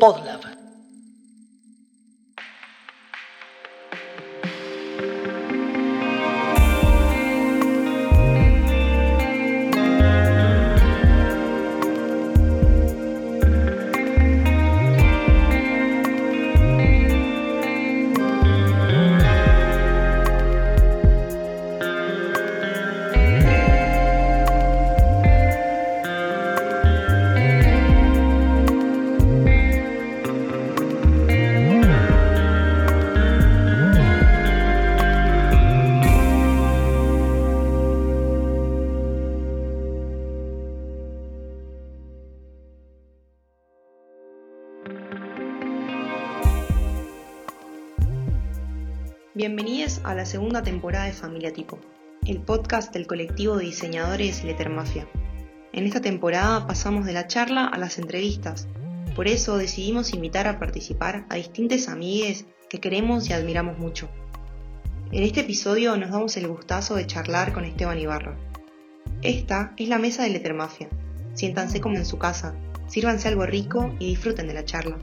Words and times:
Podlab. 0.00 0.53
La 50.24 50.30
segunda 50.30 50.62
temporada 50.62 51.04
de 51.04 51.12
Familia 51.12 51.52
Tipo, 51.52 51.78
el 52.26 52.40
podcast 52.40 52.94
del 52.94 53.06
colectivo 53.06 53.58
de 53.58 53.66
diseñadores 53.66 54.42
Lettermafia. 54.42 55.06
En 55.74 55.84
esta 55.84 56.00
temporada 56.00 56.66
pasamos 56.66 57.04
de 57.04 57.12
la 57.12 57.26
charla 57.26 57.66
a 57.66 57.76
las 57.76 57.98
entrevistas, 57.98 58.66
por 59.14 59.28
eso 59.28 59.58
decidimos 59.58 60.14
invitar 60.14 60.48
a 60.48 60.58
participar 60.58 61.26
a 61.28 61.34
distintas 61.34 61.88
amigues 61.88 62.46
que 62.70 62.80
queremos 62.80 63.28
y 63.28 63.34
admiramos 63.34 63.76
mucho. 63.76 64.08
En 65.12 65.24
este 65.24 65.40
episodio 65.40 65.94
nos 65.98 66.10
damos 66.10 66.34
el 66.38 66.48
gustazo 66.48 66.94
de 66.94 67.06
charlar 67.06 67.52
con 67.52 67.66
Esteban 67.66 67.98
Ibarra. 67.98 68.34
Esta 69.20 69.74
es 69.76 69.90
la 69.90 69.98
mesa 69.98 70.22
de 70.22 70.30
Lettermafia. 70.30 70.88
Siéntanse 71.34 71.82
como 71.82 71.96
en 71.96 72.06
su 72.06 72.16
casa, 72.16 72.54
sírvanse 72.88 73.28
algo 73.28 73.44
rico 73.44 73.94
y 73.98 74.06
disfruten 74.06 74.46
de 74.46 74.54
la 74.54 74.64
charla. 74.64 74.96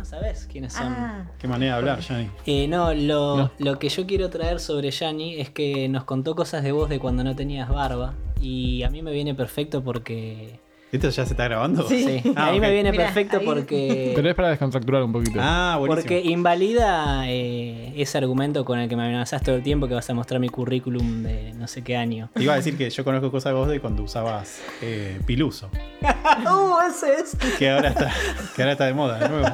No 0.00 0.04
sabés 0.06 0.48
quiénes 0.50 0.72
son. 0.72 0.86
Ah, 0.88 1.26
Qué 1.38 1.46
manera 1.46 1.74
de 1.74 1.78
hablar, 1.78 2.00
Yanni. 2.00 2.30
Eh, 2.46 2.66
no, 2.68 2.92
lo, 2.94 3.36
No. 3.36 3.50
lo 3.58 3.78
que 3.78 3.90
yo 3.90 4.06
quiero 4.06 4.30
traer 4.30 4.58
sobre 4.58 4.90
Yanni 4.90 5.38
es 5.38 5.50
que 5.50 5.88
nos 5.90 6.04
contó 6.04 6.34
cosas 6.34 6.62
de 6.62 6.72
vos 6.72 6.88
de 6.88 6.98
cuando 6.98 7.22
no 7.22 7.36
tenías 7.36 7.68
barba. 7.68 8.14
Y 8.40 8.82
a 8.82 8.88
mí 8.90 9.02
me 9.02 9.12
viene 9.12 9.34
perfecto 9.34 9.84
porque. 9.84 10.58
¿Esto 10.92 11.08
ya 11.08 11.24
se 11.24 11.34
está 11.34 11.44
grabando? 11.44 11.86
Sí, 11.88 12.20
Ah, 12.34 12.48
a 12.48 12.50
mí 12.50 12.56
ok. 12.58 12.62
me 12.62 12.70
viene 12.72 12.90
Mirá, 12.90 13.04
perfecto 13.04 13.38
ahí- 13.38 13.44
porque. 13.46 14.12
Pero 14.16 14.28
es 14.28 14.34
para 14.34 14.48
descontracturar 14.48 15.02
un 15.04 15.12
poquito. 15.12 15.38
Ah, 15.40 15.76
buenísimo. 15.78 16.02
Porque 16.02 16.20
invalida 16.28 17.22
eh, 17.28 17.92
ese 17.96 18.18
argumento 18.18 18.64
con 18.64 18.78
el 18.80 18.88
que 18.88 18.96
me 18.96 19.04
amenazás 19.04 19.40
todo 19.42 19.54
el 19.54 19.62
tiempo 19.62 19.86
que 19.86 19.94
vas 19.94 20.10
a 20.10 20.14
mostrar 20.14 20.40
mi 20.40 20.48
currículum 20.48 21.22
de 21.22 21.52
no 21.54 21.68
sé 21.68 21.82
qué 21.82 21.96
año. 21.96 22.28
Te 22.34 22.42
Iba 22.42 22.54
a 22.54 22.56
decir 22.56 22.76
que 22.76 22.90
yo 22.90 23.04
conozco 23.04 23.30
cosas 23.30 23.52
de 23.52 23.58
vos 23.58 23.68
de 23.68 23.80
cuando 23.80 24.02
usabas 24.02 24.60
eh, 24.82 25.20
piluso. 25.26 25.70
¡Uh, 26.02 26.78
ese 26.88 27.14
es! 27.22 27.36
Que 27.58 27.70
ahora 27.70 27.90
está, 27.90 28.10
que 28.56 28.62
ahora 28.62 28.72
está 28.72 28.86
de 28.86 28.94
moda 28.94 29.18
de 29.20 29.28
nuevo. 29.28 29.46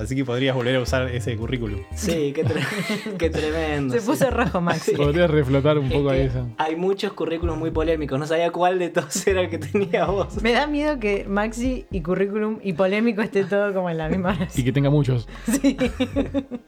Así 0.00 0.16
que 0.16 0.24
podrías 0.24 0.54
volver 0.56 0.76
a 0.76 0.80
usar 0.80 1.08
ese 1.08 1.36
currículum. 1.36 1.80
Sí, 1.94 2.32
qué, 2.34 2.44
tre- 2.44 3.16
qué 3.18 3.30
tremendo. 3.30 3.94
se 3.94 4.00
sí. 4.00 4.06
puso 4.06 4.30
rojo 4.30 4.60
Maxi. 4.60 4.92
Podrías 4.92 5.30
reflotar 5.30 5.78
un 5.78 5.88
poco 5.90 6.10
ahí 6.10 6.22
esa. 6.22 6.46
Hay 6.58 6.76
muchos 6.76 7.12
currículums 7.12 7.58
muy 7.58 7.70
polémicos, 7.70 8.18
no 8.18 8.26
sabía 8.26 8.50
cuál 8.50 8.78
de 8.78 8.88
todos 8.90 9.26
era 9.26 9.42
el 9.42 9.50
que 9.50 9.58
tenía 9.58 10.06
vos. 10.06 10.42
Me 10.42 10.52
da 10.52 10.66
miedo 10.66 10.98
que 10.98 11.24
Maxi 11.28 11.86
y 11.90 12.00
currículum 12.02 12.58
y 12.62 12.72
polémico 12.72 13.22
esté 13.22 13.44
todo 13.44 13.72
como 13.74 13.90
en 13.90 13.98
la 13.98 14.08
misma 14.08 14.38
Y 14.56 14.64
que 14.64 14.72
tenga 14.72 14.90
muchos. 14.90 15.28
Sí. 15.46 15.76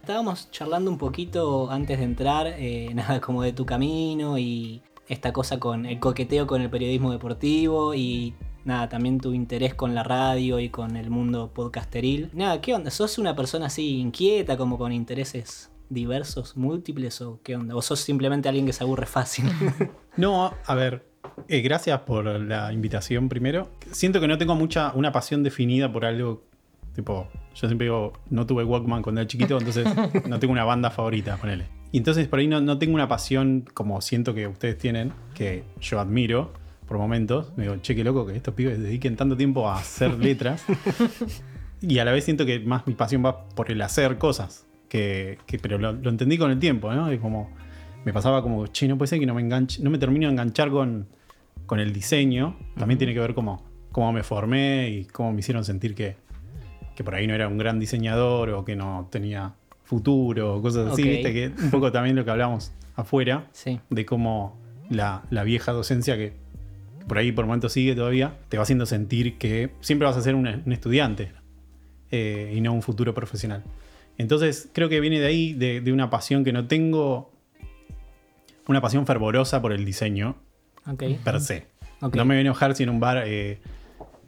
Estábamos 0.00 0.50
charlando 0.50 0.90
un 0.90 0.98
poquito 0.98 1.70
antes 1.70 1.98
de 1.98 2.04
entrar, 2.04 2.46
eh, 2.58 2.90
nada 2.94 3.20
como 3.20 3.42
de 3.42 3.52
tu 3.52 3.64
camino 3.64 4.38
y 4.38 4.82
esta 5.08 5.32
cosa 5.32 5.58
con 5.58 5.86
el 5.86 5.98
coqueteo 5.98 6.46
con 6.46 6.62
el 6.62 6.70
periodismo 6.70 7.12
deportivo 7.12 7.94
y 7.94 8.34
nada, 8.64 8.88
también 8.88 9.18
tu 9.18 9.32
interés 9.32 9.74
con 9.74 9.94
la 9.94 10.02
radio 10.02 10.58
y 10.58 10.68
con 10.68 10.96
el 10.96 11.10
mundo 11.10 11.50
podcasteril. 11.52 12.30
Nada, 12.32 12.60
¿qué 12.60 12.74
onda? 12.74 12.90
¿Sos 12.90 13.18
una 13.18 13.34
persona 13.34 13.66
así 13.66 13.98
inquieta, 13.98 14.56
como 14.56 14.78
con 14.78 14.92
intereses 14.92 15.70
diversos, 15.88 16.56
múltiples 16.56 17.20
o 17.20 17.40
qué 17.42 17.56
onda? 17.56 17.76
¿O 17.76 17.82
sos 17.82 18.00
simplemente 18.00 18.48
alguien 18.48 18.66
que 18.66 18.72
se 18.72 18.84
aburre 18.84 19.06
fácil? 19.06 19.46
No, 20.14 20.52
a 20.66 20.74
ver, 20.74 21.06
eh, 21.48 21.62
gracias 21.62 21.98
por 22.00 22.26
la 22.26 22.70
invitación 22.70 23.30
primero. 23.30 23.70
Siento 23.92 24.20
que 24.20 24.28
no 24.28 24.36
tengo 24.36 24.54
mucha, 24.54 24.92
una 24.92 25.10
pasión 25.10 25.42
definida 25.42 25.90
por 25.90 26.04
algo. 26.04 26.42
Tipo, 26.94 27.28
yo 27.54 27.66
siempre 27.66 27.86
digo, 27.86 28.12
no 28.28 28.46
tuve 28.46 28.62
Walkman 28.62 29.00
cuando 29.00 29.22
era 29.22 29.26
chiquito, 29.26 29.56
entonces 29.56 29.86
no 30.28 30.38
tengo 30.38 30.52
una 30.52 30.64
banda 30.64 30.90
favorita, 30.90 31.38
ponele. 31.38 31.66
Y 31.92 31.96
entonces 31.96 32.28
por 32.28 32.40
ahí 32.40 32.46
no, 32.46 32.60
no 32.60 32.76
tengo 32.76 32.94
una 32.94 33.08
pasión 33.08 33.64
como 33.72 34.02
siento 34.02 34.34
que 34.34 34.48
ustedes 34.48 34.76
tienen, 34.76 35.14
que 35.34 35.64
yo 35.80 35.98
admiro 35.98 36.52
por 36.86 36.98
momentos. 36.98 37.52
Me 37.56 37.64
digo, 37.64 37.76
che, 37.76 37.94
qué 37.94 38.04
loco 38.04 38.26
que 38.26 38.36
estos 38.36 38.54
pibes 38.54 38.78
dediquen 38.80 39.16
tanto 39.16 39.36
tiempo 39.36 39.68
a 39.68 39.76
hacer 39.78 40.18
letras. 40.18 40.64
y 41.80 41.98
a 41.98 42.04
la 42.04 42.12
vez 42.12 42.24
siento 42.24 42.44
que 42.46 42.60
más 42.60 42.86
mi 42.86 42.94
pasión 42.94 43.24
va 43.24 43.46
por 43.48 43.70
el 43.70 43.80
hacer 43.82 44.18
cosas. 44.18 44.66
Que, 44.88 45.38
que- 45.46 45.58
pero 45.58 45.78
lo, 45.78 45.92
lo 45.92 46.10
entendí 46.10 46.36
con 46.38 46.50
el 46.50 46.58
tiempo, 46.58 46.92
¿no? 46.92 47.10
Es 47.10 47.18
como, 47.20 47.50
me 48.04 48.12
pasaba 48.12 48.42
como, 48.42 48.66
che, 48.66 48.86
no 48.88 48.98
puede 48.98 49.08
ser 49.08 49.18
que 49.20 49.26
no 49.26 49.34
me 49.34 49.40
enganche, 49.40 49.82
no 49.82 49.90
me 49.90 49.98
termino 49.98 50.26
de 50.26 50.32
enganchar 50.32 50.70
con, 50.70 51.06
con 51.66 51.80
el 51.80 51.92
diseño. 51.92 52.56
También 52.76 52.98
tiene 52.98 53.14
que 53.14 53.20
ver 53.20 53.34
cómo, 53.34 53.64
cómo 53.90 54.12
me 54.12 54.22
formé 54.22 54.90
y 54.90 55.04
cómo 55.06 55.32
me 55.32 55.40
hicieron 55.40 55.64
sentir 55.64 55.94
que, 55.94 56.16
que 56.94 57.04
por 57.04 57.14
ahí 57.14 57.26
no 57.26 57.34
era 57.34 57.48
un 57.48 57.56
gran 57.58 57.80
diseñador 57.80 58.50
o 58.50 58.64
que 58.64 58.76
no 58.76 59.08
tenía 59.10 59.54
futuro 59.84 60.56
o 60.56 60.62
cosas 60.62 60.92
así, 60.92 61.02
viste, 61.02 61.32
que 61.32 61.52
un 61.62 61.70
poco 61.70 61.90
también 61.92 62.16
lo 62.16 62.24
que 62.24 62.30
hablamos 62.30 62.72
afuera, 62.96 63.48
sí. 63.52 63.80
de 63.90 64.04
cómo 64.06 64.58
la, 64.90 65.22
la 65.30 65.42
vieja 65.44 65.72
docencia 65.72 66.16
que 66.16 66.34
por 67.06 67.18
ahí 67.18 67.32
por 67.32 67.46
momentos 67.46 67.72
sigue 67.72 67.94
todavía, 67.94 68.38
te 68.48 68.56
va 68.56 68.62
haciendo 68.64 68.86
sentir 68.86 69.38
que 69.38 69.70
siempre 69.80 70.06
vas 70.06 70.16
a 70.16 70.22
ser 70.22 70.34
un, 70.34 70.46
un 70.46 70.72
estudiante 70.72 71.32
eh, 72.10 72.52
y 72.54 72.60
no 72.60 72.72
un 72.72 72.82
futuro 72.82 73.14
profesional. 73.14 73.62
Entonces 74.18 74.68
creo 74.72 74.88
que 74.88 75.00
viene 75.00 75.18
de 75.20 75.26
ahí, 75.26 75.52
de, 75.54 75.80
de 75.80 75.92
una 75.92 76.10
pasión 76.10 76.44
que 76.44 76.52
no 76.52 76.66
tengo, 76.66 77.32
una 78.68 78.80
pasión 78.80 79.06
fervorosa 79.06 79.60
por 79.60 79.72
el 79.72 79.84
diseño 79.84 80.36
Ok. 80.86 81.04
per 81.24 81.40
se. 81.40 81.66
No 82.00 82.24
me 82.24 82.34
voy 82.34 82.38
a 82.38 82.40
enojar 82.40 82.74
si 82.74 82.82
en 82.82 82.90
un 82.90 83.00
bar 83.00 83.22
eh, 83.26 83.60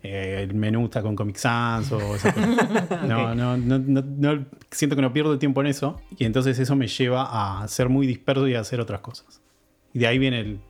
eh, 0.02 0.40
el 0.42 0.54
menú 0.54 0.84
está 0.84 1.02
con 1.02 1.16
Comic 1.16 1.36
Sans 1.36 1.90
o 1.92 2.14
esas 2.14 2.32
cosas. 2.34 3.02
no, 3.08 3.34
no, 3.34 3.56
no, 3.56 3.78
no, 3.78 4.02
no- 4.02 4.46
siento 4.70 4.96
que 4.96 5.02
no 5.02 5.12
pierdo 5.12 5.38
tiempo 5.38 5.60
en 5.60 5.66
eso 5.68 6.00
y 6.16 6.24
entonces 6.24 6.58
eso 6.58 6.76
me 6.76 6.86
lleva 6.88 7.62
a 7.62 7.68
ser 7.68 7.88
muy 7.88 8.06
disperso 8.06 8.46
y 8.48 8.54
a 8.54 8.60
hacer 8.60 8.80
otras 8.80 9.00
cosas. 9.00 9.40
Y 9.92 9.98
de 10.00 10.06
ahí 10.06 10.18
viene 10.18 10.40
el, 10.40 10.60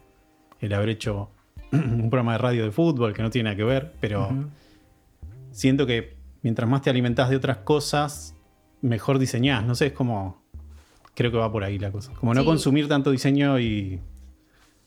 el 0.61 0.73
haber 0.73 0.89
hecho 0.91 1.31
un 1.73 2.11
programa 2.11 2.33
de 2.33 2.39
radio 2.39 2.65
de 2.65 2.71
fútbol 2.71 3.13
que 3.15 3.23
no 3.23 3.31
tiene 3.31 3.45
nada 3.51 3.57
que 3.57 3.65
ver, 3.65 3.93
pero 4.01 4.29
siento 5.51 5.87
que 5.87 6.17
mientras 6.43 6.69
más 6.69 6.83
te 6.83 6.91
alimentas 6.91 7.31
de 7.31 7.37
otras 7.37 7.59
cosas, 7.59 8.35
mejor 8.83 9.19
diseñás. 9.19 9.65
No 9.65 9.75
sé, 9.75 9.87
es 9.87 9.93
como. 9.93 10.43
Creo 11.15 11.31
que 11.31 11.37
va 11.39 11.51
por 11.51 11.63
ahí 11.65 11.79
la 11.79 11.93
cosa. 11.93 12.13
Como 12.15 12.35
no 12.35 12.41
Sí. 12.41 12.47
consumir 12.47 12.89
tanto 12.89 13.11
diseño 13.11 13.59
y. 13.61 14.01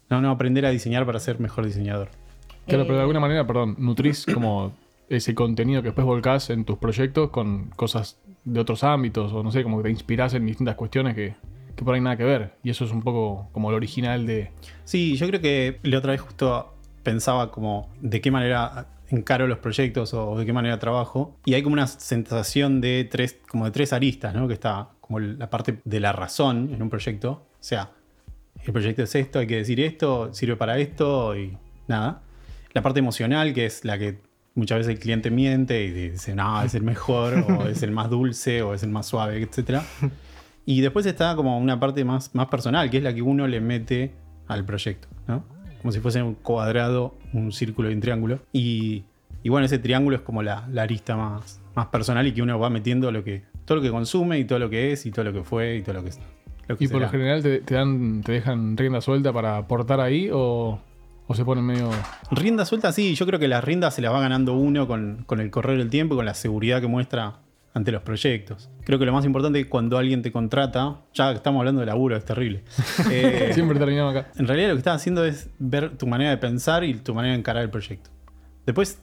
No, 0.10 0.22
no, 0.22 0.30
aprender 0.32 0.66
a 0.66 0.70
diseñar 0.70 1.06
para 1.06 1.20
ser 1.20 1.40
mejor 1.40 1.66
diseñador. 1.66 2.10
Claro, 2.66 2.84
Eh, 2.84 2.86
pero 2.86 2.96
de 2.96 3.02
alguna 3.02 3.20
manera, 3.20 3.46
perdón, 3.48 3.76
nutrís 3.80 4.26
como 4.26 4.74
ese 5.10 5.34
contenido 5.36 5.82
que 5.82 5.88
después 5.90 6.06
volcás 6.06 6.50
en 6.50 6.66
tus 6.66 6.78
proyectos 6.78 7.30
con 7.30 7.70
cosas 7.76 8.20
de 8.44 8.60
otros 8.60 8.84
ámbitos 8.84 9.32
o 9.34 9.42
no 9.44 9.52
sé, 9.52 9.64
como 9.64 9.78
que 9.78 9.84
te 9.84 9.90
inspirás 9.90 10.34
en 10.34 10.46
distintas 10.46 10.76
cuestiones 10.76 11.16
que, 11.16 11.36
que 11.78 11.86
por 11.86 11.94
ahí 11.94 12.02
nada 12.02 12.18
que 12.18 12.24
ver. 12.24 12.56
Y 12.64 12.72
eso 12.72 12.84
es 12.84 12.92
un 12.92 13.02
poco 13.02 13.48
como 13.54 13.70
lo 13.72 13.78
original 13.78 14.26
de... 14.26 14.52
Sí, 14.84 15.16
yo 15.16 15.28
creo 15.28 15.40
que 15.40 15.80
la 15.84 16.00
otra 16.00 16.12
vez 16.12 16.20
justo 16.20 16.74
pensaba 17.04 17.52
como 17.52 17.90
de 18.02 18.20
qué 18.20 18.32
manera 18.32 18.88
encaro 19.10 19.48
los 19.48 19.60
proyectos 19.60 20.13
o 20.13 20.38
de 20.38 20.46
qué 20.46 20.54
manera 20.54 20.80
trabajo. 20.80 21.38
Y 21.46 21.54
hay 21.54 21.62
como 21.62 21.74
una 21.74 21.86
sensación 21.88 22.81
de 22.81 23.07
tres, 23.10 23.38
como 23.48 23.66
de 23.66 23.72
tres 23.72 23.94
aristas, 23.94 24.34
¿no? 24.34 24.48
Que 24.48 24.56
está 24.56 24.90
como 25.00 25.19
la 25.19 25.50
parte 25.50 25.80
de 25.86 26.00
la 26.00 26.12
razón 26.12 26.72
en 26.74 26.81
un 26.81 26.90
proyecto. 26.90 27.31
O 27.31 27.63
sea, 27.63 27.92
el 28.66 28.74
proyecto 28.74 29.04
es 29.04 29.13
esto, 29.13 29.38
hay 29.38 29.48
que 29.48 29.57
decir 29.57 29.80
esto, 29.80 30.34
sirve 30.34 30.56
para 30.56 30.80
esto 30.80 31.38
y 31.38 31.56
nada. 31.88 32.24
La 32.74 32.81
parte 32.81 33.00
emocional, 33.00 33.54
que 33.54 33.68
es 33.68 33.86
la 33.86 34.00
que 34.00 34.19
muchas 34.56 34.80
veces 34.80 34.94
el 34.94 35.00
cliente 35.00 35.30
miente 35.30 35.84
y 35.84 35.92
dice, 35.92 36.34
no, 36.34 36.63
es 36.63 36.74
el 36.74 36.81
mejor, 36.81 37.46
o 37.51 37.68
es 37.68 37.84
el 37.84 37.92
más 37.92 38.10
dulce, 38.10 38.63
o 38.63 38.74
es 38.74 38.81
el 38.81 38.90
más 38.90 39.06
suave, 39.06 39.40
etc. 39.42 39.81
Y 40.69 40.81
después 40.81 41.06
está 41.06 41.34
como 41.38 41.58
una 41.58 41.80
parte 41.80 42.04
más, 42.04 42.36
más 42.36 42.48
personal, 42.48 42.90
que 42.90 42.98
es 42.98 43.04
la 43.04 43.14
que 43.16 43.22
uno 43.22 43.48
le 43.48 43.62
mete 43.62 44.12
al 44.48 44.66
proyecto, 44.66 45.08
¿no? 45.25 45.46
Como 45.81 45.94
si 45.94 46.02
fuese 46.02 46.22
un 46.22 46.36
cuadrado, 46.36 47.16
un 47.31 47.54
círculo 47.54 47.90
y 47.90 47.94
un 47.94 48.02
triángulo. 48.02 48.40
Y, 48.52 49.06
y 49.44 49.50
bueno, 49.50 49.66
ese 49.66 49.80
triángulo 49.80 50.18
es 50.18 50.24
como 50.24 50.44
la, 50.44 50.68
la 50.69 50.81
arista 50.81 51.16
más, 51.16 51.62
más 51.74 51.88
personal 51.88 52.28
y 52.28 52.34
que 52.34 52.42
uno 52.42 52.60
va 52.60 52.69
metiendo 52.69 53.10
lo 53.14 53.24
que, 53.24 53.44
todo 53.64 53.78
lo 53.78 53.81
que 53.81 53.90
consume 53.90 54.40
y 54.40 54.44
todo 54.44 54.60
lo 54.60 54.69
que 54.69 54.92
es 54.92 55.06
y 55.06 55.12
todo 55.12 55.24
lo 55.24 55.31
que 55.31 55.42
fue 55.42 55.78
y 55.78 55.84
todo 55.84 55.94
lo 55.94 56.04
que, 56.04 56.12
lo 56.68 56.78
que 56.78 56.84
Y 56.84 56.88
por 56.90 57.00
lo 57.00 57.08
general 57.08 57.42
te, 57.42 57.60
te 57.60 57.75
dan, 57.75 58.22
te 58.22 58.34
dejan 58.34 58.75
rienda 58.75 59.00
suelta 59.00 59.31
para 59.31 59.56
aportar 59.56 60.02
ahí 60.02 60.30
o, 60.34 60.81
O 61.28 61.34
se 61.34 61.46
pone 61.46 61.62
medio. 61.62 61.90
Rienda 62.30 62.66
suelta, 62.66 62.92
sí, 62.92 63.16
yo 63.16 63.25
creo 63.25 63.40
que 63.40 63.48
las 63.48 63.63
riendas 63.63 63.96
se 63.96 64.02
las 64.02 64.12
va 64.12 64.20
ganando 64.20 64.54
uno 64.54 64.86
con, 64.86 65.24
con 65.25 65.40
el 65.40 65.50
correr 65.50 65.78
del 65.78 65.90
tiempo 65.90 66.16
y 66.16 66.18
con 66.18 66.25
la 66.25 66.34
seguridad 66.34 66.81
que 66.81 66.88
muestra 66.88 67.40
ante 67.74 67.92
los 67.92 68.02
proyectos. 68.02 68.69
Creo 68.84 68.98
que 68.98 69.06
lo 69.06 69.14
más 69.14 69.24
importante 69.25 69.60
es 69.60 69.68
cuando 69.68 69.98
alguien 69.98 70.22
te 70.22 70.31
contrata, 70.31 71.02
ya 71.14 71.30
que 71.31 71.38
estamos 71.38 71.60
hablando 71.60 71.81
de 71.81 71.86
laburo, 71.88 72.16
es 72.16 72.25
terrible. 72.25 72.64
Eh, 73.12 73.52
Siempre 73.54 73.78
terminamos 73.78 74.16
acá. 74.16 74.31
en 74.38 74.48
realidad 74.48 74.69
lo 74.69 74.74
que 74.75 74.80
estás 74.80 74.96
haciendo 74.96 75.24
es 75.25 75.50
ver 75.60 75.98
tu 75.98 76.08
manera 76.08 76.31
de 76.31 76.38
pensar 76.38 76.84
y 76.84 76.96
tu 76.96 77.14
manera 77.14 77.34
de 77.34 77.40
encarar 77.40 77.64
el 77.64 77.69
proyecto. 77.69 78.10
Después, 78.66 79.00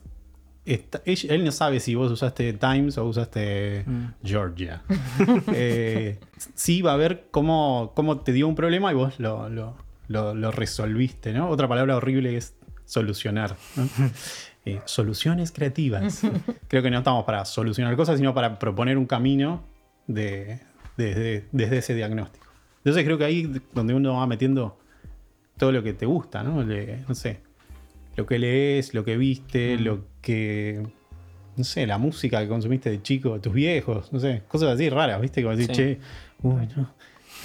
está- 0.65 1.01
él, 1.05 1.45
no 1.45 1.51
sabe 1.51 1.79
si 1.79 1.95
vos 1.95 2.11
usaste 2.11 2.51
Times 2.53 2.97
o 2.97 3.05
usaste 3.05 3.85
Georgia. 4.23 4.81
Eh, 5.53 6.19
sí 6.53 6.81
va 6.81 6.93
a 6.93 6.97
ver 6.97 7.27
cómo, 7.31 7.93
cómo 7.95 8.19
te 8.19 8.31
dio 8.33 8.47
un 8.47 8.55
problema 8.55 8.91
y 8.91 8.95
vos 8.95 9.19
lo, 9.19 9.47
lo- 9.49 9.77
lo- 10.07 10.35
lo 10.35 10.51
resolviste, 10.51 11.31
¿no? 11.33 11.49
Otra 11.49 11.67
palabra 11.67 11.95
horrible 11.95 12.35
es 12.37 12.55
solucionar. 12.85 13.55
¿no? 13.75 13.87
Eh, 14.65 14.81
soluciones 14.85 15.51
creativas. 15.51 16.21
Creo 16.67 16.81
que 16.81 16.89
no 16.89 16.97
estamos 16.97 17.23
para 17.25 17.45
solucionar 17.45 17.95
cosas, 17.95 18.17
sino 18.17 18.33
para 18.33 18.57
proponer 18.57 18.97
un 18.97 19.05
camino 19.05 19.63
de- 20.07 20.59
desde, 20.97 21.45
desde 21.51 21.77
ese 21.77 21.93
diagnóstico. 21.93 22.45
Entonces 22.77 23.03
creo 23.03 23.17
que 23.17 23.25
ahí 23.25 23.51
donde 23.73 23.93
uno 23.93 24.15
va 24.15 24.27
metiendo 24.27 24.77
todo 25.57 25.71
lo 25.71 25.81
que 25.83 25.93
te 25.93 26.05
gusta, 26.05 26.43
¿no? 26.43 26.63
Le- 26.63 27.03
no 27.07 27.15
sé, 27.15 27.39
lo 28.15 28.25
que 28.25 28.39
lees, 28.39 28.93
lo 28.93 29.03
que 29.03 29.17
viste, 29.17 29.77
lo 29.77 30.05
que, 30.21 30.85
no 31.57 31.63
sé, 31.63 31.85
la 31.87 31.97
música 31.97 32.39
que 32.41 32.47
consumiste 32.47 32.89
de 32.89 33.01
chico, 33.01 33.39
tus 33.41 33.53
viejos, 33.53 34.11
no 34.13 34.19
sé, 34.19 34.43
cosas 34.47 34.69
así 34.75 34.89
raras, 34.89 35.19
¿viste? 35.21 35.41
Como 35.43 35.55
decir, 35.55 35.75
Sí. 35.75 35.81
che, 35.81 35.99
uy, 36.43 36.67
no. 36.77 36.93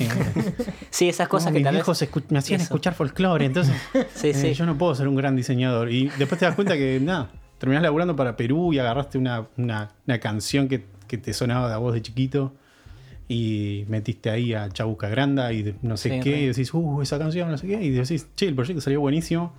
eh, 0.37 0.55
Sí, 0.91 1.09
esas 1.09 1.29
cosas 1.29 1.49
no, 1.49 1.53
que 1.55 1.59
mis 1.61 1.65
tal 1.65 1.75
vez... 1.75 1.79
viejos 1.81 2.03
escu- 2.03 2.25
me 2.31 2.39
hacían 2.39 2.61
Eso. 2.61 2.65
escuchar 2.75 2.95
folclore, 2.95 3.45
entonces 3.47 3.75
Sí, 4.15 4.29
eh, 4.29 4.35
sí. 4.35 4.55
yo 4.55 4.67
no 4.67 4.77
puedo 4.79 4.95
ser 4.95 5.09
un 5.09 5.17
gran 5.17 5.37
diseñador. 5.37 5.91
Y 5.91 6.09
después 6.19 6.39
te 6.39 6.45
das 6.47 6.55
cuenta 6.55 6.75
que, 6.75 6.99
nada, 7.01 7.31
terminás 7.59 7.83
laburando 7.83 8.17
para 8.17 8.37
Perú 8.37 8.73
y 8.73 8.79
agarraste 8.79 9.19
una, 9.19 9.47
una- 9.57 9.91
una 10.07 10.19
canción 10.21 10.69
que, 10.69 10.85
que 11.07 11.19
te 11.19 11.33
sonaba 11.33 11.69
de 11.69 11.75
a 11.75 11.79
voz 11.79 11.95
de 11.95 12.03
chiquito 12.03 12.53
y 13.29 13.85
metiste 13.89 14.29
ahí 14.31 14.55
a 14.55 14.69
Chabuca 14.71 15.09
Granda 15.09 15.53
y 15.53 15.77
no 15.83 15.97
sé 15.97 16.11
Sí, 16.11 16.21
qué, 16.21 16.41
y 16.43 16.47
decís, 16.49 16.75
uh, 16.75 17.01
esa 17.01 17.19
canción, 17.19 17.51
no 17.51 17.59
sé 17.59 17.67
qué, 17.69 17.81
y 17.83 17.91
decís, 17.91 18.27
che, 18.35 18.47
el 18.49 18.55
proyecto 18.55 18.81
salió 18.81 19.01
buenísimo. 19.01 19.53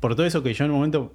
Por 0.00 0.14
todo 0.14 0.24
eso 0.24 0.42
que 0.42 0.54
yo 0.54 0.64
en 0.64 0.70
un 0.70 0.76
momento 0.78 1.12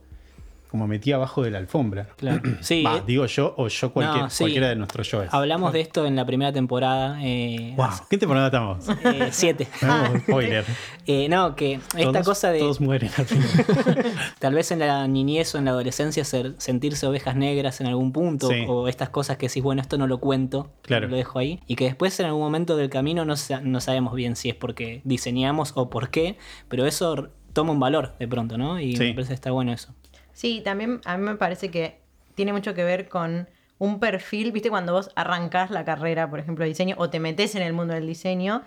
como 0.74 0.88
metí 0.88 1.12
abajo 1.12 1.44
de 1.44 1.52
la 1.52 1.60
alfombra. 1.60 2.08
Claro. 2.18 2.42
Sí, 2.62 2.84
eh, 2.84 3.04
digo 3.06 3.28
yo 3.28 3.54
o 3.58 3.68
yo 3.68 3.94
cualquier- 3.94 4.24
No, 4.24 4.30
sí. 4.31 4.44
cualquiera 4.46 4.70
de 4.70 4.75
nuestros 4.75 5.06
shows. 5.06 5.28
hablamos 5.31 5.72
de 5.72 5.81
esto 5.81 6.04
en 6.08 6.16
la 6.16 6.25
primera 6.25 6.52
temporada. 6.52 7.20
Eh, 7.22 7.75
Wow, 7.78 7.90
¿qué 8.10 8.18
temporada 8.18 8.48
estamos? 8.48 8.86
eh, 9.04 9.28
siete. 9.30 9.68
No, 9.84 10.20
spoiler. 10.22 10.66
Eh, 11.06 11.28
no, 11.30 11.54
que 11.56 11.74
esta 11.98 12.12
Todos- 12.14 12.25
cosa 12.25 12.50
de 12.52 12.60
Todos 12.60 12.80
mueren 12.81 13.12
al 13.18 13.25
final. 13.25 14.06
tal 14.40 14.54
vez 14.54 14.72
en 14.72 14.80
la 14.80 15.06
niñez 15.08 15.54
o 15.54 15.58
en 15.58 15.66
la 15.66 15.72
adolescencia 15.72 16.24
ser- 16.24 16.56
sentirse 16.60 17.06
ovejas 17.06 17.36
negras 17.36 17.81
en 17.81 17.88
algún 17.88 18.12
punto 18.14 18.48
Sí. 18.48 18.64
o 18.68 18.88
estas 18.88 19.10
cosas 19.10 19.36
que 19.38 19.48
decís, 19.50 19.62
bueno, 19.62 19.81
esto 19.81 19.98
no 19.98 20.08
lo 20.08 20.20
cuento, 20.20 20.72
Claro. 20.81 21.10
lo 21.10 21.18
dejo 21.18 21.40
ahí. 21.40 21.60
Y 21.68 21.75
que 21.75 21.84
después 21.84 22.18
en 22.22 22.28
algún 22.28 22.42
momento 22.42 22.78
del 22.78 22.90
camino 22.90 23.25
no, 23.25 23.36
sa- 23.36 23.60
no 23.62 23.80
sabemos 23.81 24.16
bien 24.16 24.36
si 24.38 24.48
es 24.50 24.56
porque 24.56 25.02
diseñamos 25.04 25.74
o 25.75 25.90
por 25.90 26.10
qué, 26.10 26.38
pero 26.70 26.86
eso 26.86 27.28
toma 27.52 27.74
un 27.74 27.80
valor 27.81 28.16
de 28.18 28.28
pronto, 28.28 28.58
¿no? 28.58 28.80
Y 28.80 28.96
Sí. 28.96 29.04
me 29.04 29.14
parece 29.14 29.30
que 29.30 29.36
está 29.36 29.52
bueno 29.52 29.74
eso. 29.74 29.94
Sí, 30.34 30.62
también 30.64 31.02
a 31.06 31.18
mí 31.18 31.24
me 31.24 31.36
parece 31.36 31.70
que 31.70 32.00
tiene 32.36 32.54
mucho 32.54 32.74
que 32.74 32.84
ver 32.84 33.08
con 33.08 33.48
un 33.78 34.00
perfil, 34.00 34.52
viste, 34.52 34.70
cuando 34.70 34.94
vos 34.94 35.12
arrancás 35.16 35.70
la 35.72 35.86
carrera, 35.86 36.30
por 36.30 36.40
ejemplo, 36.40 36.64
de 36.64 36.70
diseño, 36.70 36.96
o 36.98 37.10
te 37.10 37.20
metes 37.20 37.56
en 37.56 37.62
el 37.62 37.74
mundo 37.74 37.94
del 37.94 38.08
diseño, 38.08 38.64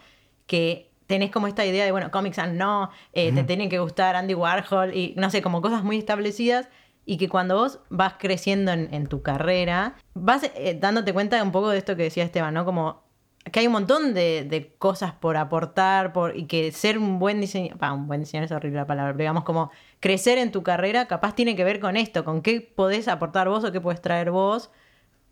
que 0.46 0.90
tenés 1.06 1.30
como 1.30 1.46
esta 1.46 1.64
idea 1.64 1.84
de, 1.84 1.92
bueno, 1.92 2.10
Comic 2.10 2.34
Sans 2.34 2.54
no, 2.54 2.90
eh, 3.12 3.32
te 3.32 3.44
tienen 3.44 3.68
que 3.68 3.78
gustar 3.78 4.16
Andy 4.16 4.34
Warhol, 4.34 4.94
y 4.94 5.14
no 5.16 5.30
sé, 5.30 5.42
como 5.42 5.62
cosas 5.62 5.84
muy 5.84 5.98
establecidas, 5.98 6.68
y 7.04 7.18
que 7.18 7.28
cuando 7.28 7.56
vos 7.56 7.78
vas 7.88 8.14
creciendo 8.18 8.72
en, 8.72 8.92
en 8.92 9.06
tu 9.06 9.22
carrera, 9.22 9.94
vas 10.14 10.50
eh, 10.54 10.76
dándote 10.78 11.12
cuenta 11.12 11.42
un 11.42 11.52
poco 11.52 11.70
de 11.70 11.78
esto 11.78 11.96
que 11.96 12.02
decía 12.02 12.24
Esteban, 12.24 12.52
¿no? 12.52 12.64
Como 12.64 13.05
que 13.52 13.60
hay 13.60 13.66
un 13.66 13.72
montón 13.72 14.14
de, 14.14 14.44
de 14.44 14.72
cosas 14.78 15.12
por 15.12 15.36
aportar 15.36 16.12
por, 16.12 16.36
y 16.36 16.46
que 16.46 16.72
ser 16.72 16.98
un 16.98 17.18
buen 17.18 17.40
diseñador, 17.40 17.92
un 17.92 18.06
buen 18.06 18.20
diseñador 18.20 18.46
es 18.46 18.52
horrible 18.52 18.78
la 18.78 18.86
palabra, 18.86 19.12
pero 19.12 19.22
digamos 19.22 19.44
como 19.44 19.70
crecer 20.00 20.38
en 20.38 20.50
tu 20.50 20.62
carrera 20.62 21.06
capaz 21.06 21.34
tiene 21.34 21.54
que 21.56 21.64
ver 21.64 21.80
con 21.80 21.96
esto, 21.96 22.24
con 22.24 22.42
qué 22.42 22.60
podés 22.60 23.08
aportar 23.08 23.48
vos 23.48 23.64
o 23.64 23.72
qué 23.72 23.80
podés 23.80 24.00
traer 24.00 24.30
vos 24.30 24.70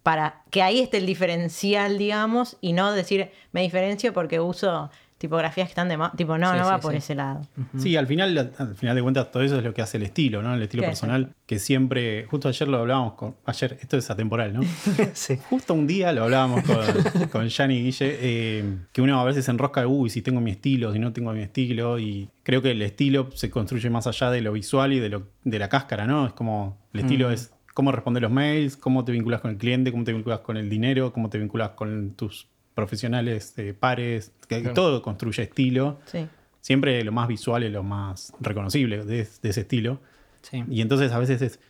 para 0.03 0.43
que 0.51 0.63
ahí 0.63 0.81
esté 0.81 0.99
el 0.99 1.07
diferencial, 1.07 1.99
digamos, 1.99 2.59
y 2.61 2.75
no 2.75 2.93
decir 2.93 3.33
me 3.53 3.63
diferencio 3.63 4.13
porque 4.13 4.39
uso 4.39 4.91
tipografías 5.19 5.69
que 5.69 5.71
están 5.73 5.89
de 5.89 5.97
más, 5.97 6.15
tipo 6.17 6.37
no, 6.37 6.51
Sí, 6.53 6.59
no 6.59 6.65
sí, 6.65 6.71
va 6.71 6.79
por 6.81 6.93
sí. 6.93 6.99
ese 6.99 7.15
lado. 7.15 7.41
Sí, 7.79 7.97
al 7.97 8.07
final, 8.07 8.53
al 8.59 8.75
final 8.75 8.97
de 8.97 9.03
cuentas, 9.03 9.31
todo 9.31 9.43
eso 9.43 9.57
es 9.59 9.65
lo 9.65 9.73
que 9.73 9.81
hace 9.83 9.97
el 9.97 10.03
estilo, 10.03 10.43
¿no? 10.43 10.55
El 10.55 10.63
estilo 10.63 10.83
personal, 10.83 11.33
que 11.47 11.59
siempre, 11.59 12.27
justo 12.27 12.49
ayer 12.49 12.69
lo 12.69 12.79
hablábamos 12.79 13.15
con, 13.15 13.37
ayer, 13.47 13.79
esto 13.81 13.97
es 13.97 14.11
atemporal, 14.11 14.53
¿no? 14.53 14.61
sí. 15.15 15.39
Justo 15.49 15.73
un 15.75 15.87
día 15.87 16.13
lo 16.13 16.25
hablábamos 16.25 16.63
con, 16.65 17.29
con 17.33 17.49
Gianni 17.49 17.77
y 17.79 17.83
Guille, 17.85 18.19
eh, 18.21 18.77
que 18.93 19.01
uno 19.03 19.19
a 19.21 19.25
veces 19.25 19.45
se 19.45 19.51
enrosca 19.51 19.81
de, 19.81 19.87
uy, 19.87 20.11
si 20.11 20.21
tengo 20.21 20.41
mi 20.41 20.51
estilo, 20.51 20.93
si 20.93 20.99
no 20.99 21.13
tengo 21.13 21.33
mi 21.33 21.43
estilo, 21.43 21.99
y 21.99 22.29
creo 22.43 22.61
que 22.61 22.73
el 22.73 22.83
estilo 22.83 23.31
se 23.35 23.51
construye 23.51 23.89
más 23.91 24.07
allá 24.07 24.31
de 24.31 24.41
lo 24.43 24.53
visual 24.53 24.93
y 24.93 25.01
de, 25.01 25.09
lo, 25.09 25.29
de 25.45 25.59
la 25.59 25.69
cáscara, 25.69 26.07
¿no? 26.07 26.27
Es 26.27 26.33
como, 26.33 26.79
el 26.93 27.01
estilo 27.01 27.29
Mm. 27.31 27.33
es 27.33 27.53
cómo 27.73 27.91
responder 27.93 28.23
los 28.23 28.31
mails, 28.31 28.77
cómo 28.77 29.05
te 29.05 29.11
vinculas 29.13 29.41
con 29.41 29.51
el 29.51 29.57
cliente, 29.57 29.91
cómo 29.91 30.05
te 30.05 30.13
vinculas 30.13 30.41
con 30.41 30.57
el 30.57 30.69
dinero, 30.71 31.13
cómo 31.13 31.29
te 31.31 31.39
vinculas 31.39 31.71
con 31.71 32.13
tus 32.15 32.47
profesionales 32.75 33.55
eh, 33.59 33.75
pares, 33.79 34.33
que 34.49 34.61
Claro. 34.61 34.75
todo 34.75 35.03
construye 35.03 35.43
estilo. 35.43 35.99
Sí. 36.07 36.27
Siempre 36.61 37.03
lo 37.05 37.13
más 37.13 37.29
visual 37.29 37.63
es 37.63 37.73
lo 37.73 37.83
más 37.83 38.33
reconocible 38.41 39.05
de, 39.05 39.27
de 39.43 39.49
ese 39.49 39.61
estilo. 39.61 40.01
sí. 40.43 40.65
Y 40.71 40.81
entonces 40.81 41.13
a 41.13 41.19
veces 41.19 41.43
es, 41.43 41.61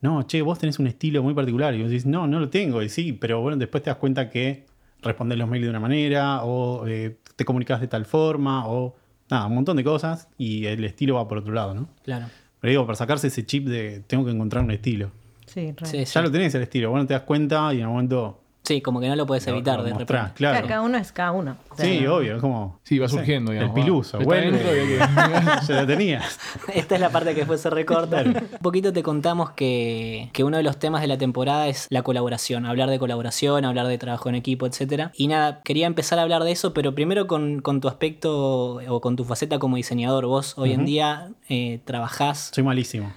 no, 0.00 0.22
che, 0.24 0.42
vos 0.42 0.58
tenés 0.58 0.78
un 0.78 0.86
estilo 0.86 1.22
muy 1.22 1.34
particular. 1.34 1.74
Y 1.74 1.80
vos 1.82 1.90
decís, 1.90 2.04
no, 2.06 2.26
no 2.26 2.38
lo 2.40 2.48
tengo. 2.50 2.82
Y 2.82 2.88
sí, 2.88 3.12
pero 3.12 3.40
bueno, 3.40 3.56
después 3.56 3.82
te 3.82 3.90
das 3.90 3.98
cuenta 3.98 4.28
que 4.30 4.66
respondés 5.02 5.38
los 5.38 5.48
mails 5.48 5.64
de 5.64 5.70
una 5.70 5.80
manera, 5.80 6.44
o 6.44 6.86
eh, 6.86 7.16
te 7.36 7.44
comunicas 7.44 7.80
de 7.80 7.88
tal 7.88 8.04
forma, 8.04 8.66
o 8.68 8.94
nada, 9.30 9.46
un 9.46 9.54
montón 9.54 9.76
de 9.78 9.84
cosas. 9.84 10.28
Y 10.36 10.66
el 10.66 10.84
estilo 10.84 11.14
va 11.14 11.26
por 11.26 11.38
otro 11.38 11.52
lado, 11.54 11.72
¿no? 11.74 11.88
Claro. 12.04 12.26
Pero 12.60 12.70
digo, 12.70 12.86
para 12.86 12.96
sacarse 12.96 13.26
ese 13.28 13.44
chip 13.46 13.66
de 13.66 14.00
tengo 14.06 14.24
que 14.26 14.30
encontrar 14.30 14.62
un 14.64 14.70
estilo. 14.70 15.10
Sí. 15.46 15.74
Sí, 15.84 16.04
sí. 16.04 16.12
Ya 16.12 16.20
lo 16.22 16.30
tenés 16.30 16.54
el 16.54 16.62
estilo, 16.62 16.90
bueno, 16.90 17.06
te 17.06 17.14
das 17.14 17.22
cuenta 17.22 17.72
y 17.72 17.80
en 17.80 17.86
un 17.86 17.92
momento. 17.92 18.40
Sí, 18.64 18.80
como 18.80 18.98
que 18.98 19.08
no 19.08 19.14
lo 19.16 19.26
puedes 19.26 19.46
evitar 19.46 19.76
lo 19.78 19.84
de 19.84 19.92
mostrás, 19.92 20.22
repente. 20.22 20.38
claro. 20.38 20.54
Cada- 20.56 20.68
Cada 20.68 20.80
uno 20.80 20.96
es 20.98 21.12
cada 21.12 21.32
uno. 21.32 21.56
O 21.70 21.76
sea, 21.76 21.84
Sí, 21.84 22.00
no- 22.00 22.14
obvio, 22.16 22.36
es 22.36 22.40
como. 22.40 22.80
Sí, 22.82 22.98
va 22.98 23.08
surgiendo, 23.08 23.52
digamos. 23.52 23.76
El 23.76 23.82
piluso, 23.84 24.18
que- 24.18 24.24
ya 25.68 25.80
lo 25.82 25.86
tenías. 25.86 26.38
Esta 26.74 26.94
es 26.94 27.00
la 27.00 27.10
parte 27.10 27.30
que 27.34 27.40
después 27.40 27.60
se 27.60 27.68
recorta. 27.70 28.22
Un 28.22 28.34
poquito 28.62 28.92
te 28.92 29.02
contamos 29.02 29.50
que, 29.50 30.30
que 30.32 30.44
uno 30.44 30.56
de 30.56 30.62
los 30.62 30.78
temas 30.78 31.02
de 31.02 31.08
la 31.08 31.18
temporada 31.18 31.68
es 31.68 31.86
la 31.90 32.02
colaboración, 32.02 32.64
hablar 32.66 32.88
de 32.90 32.98
colaboración, 32.98 33.64
hablar 33.64 33.86
de 33.86 33.98
trabajo 33.98 34.28
en 34.30 34.34
equipo, 34.34 34.66
etc. 34.66 35.10
Y 35.14 35.28
nada, 35.28 35.60
quería 35.62 35.86
empezar 35.86 36.18
a 36.18 36.22
hablar 36.22 36.42
de 36.44 36.52
eso, 36.52 36.72
pero 36.72 36.94
primero 36.94 37.26
con, 37.26 37.60
con 37.60 37.80
tu 37.82 37.88
aspecto 37.88 38.76
o 38.88 39.00
con 39.00 39.16
tu 39.16 39.24
faceta 39.24 39.58
como 39.58 39.76
diseñador. 39.76 40.26
Vos 40.26 40.54
hoy 40.56 40.72
en 40.72 40.84
día 40.86 41.28
eh, 41.50 41.80
trabajás... 41.84 42.50
Soy 42.54 42.64
malísimo. 42.64 43.12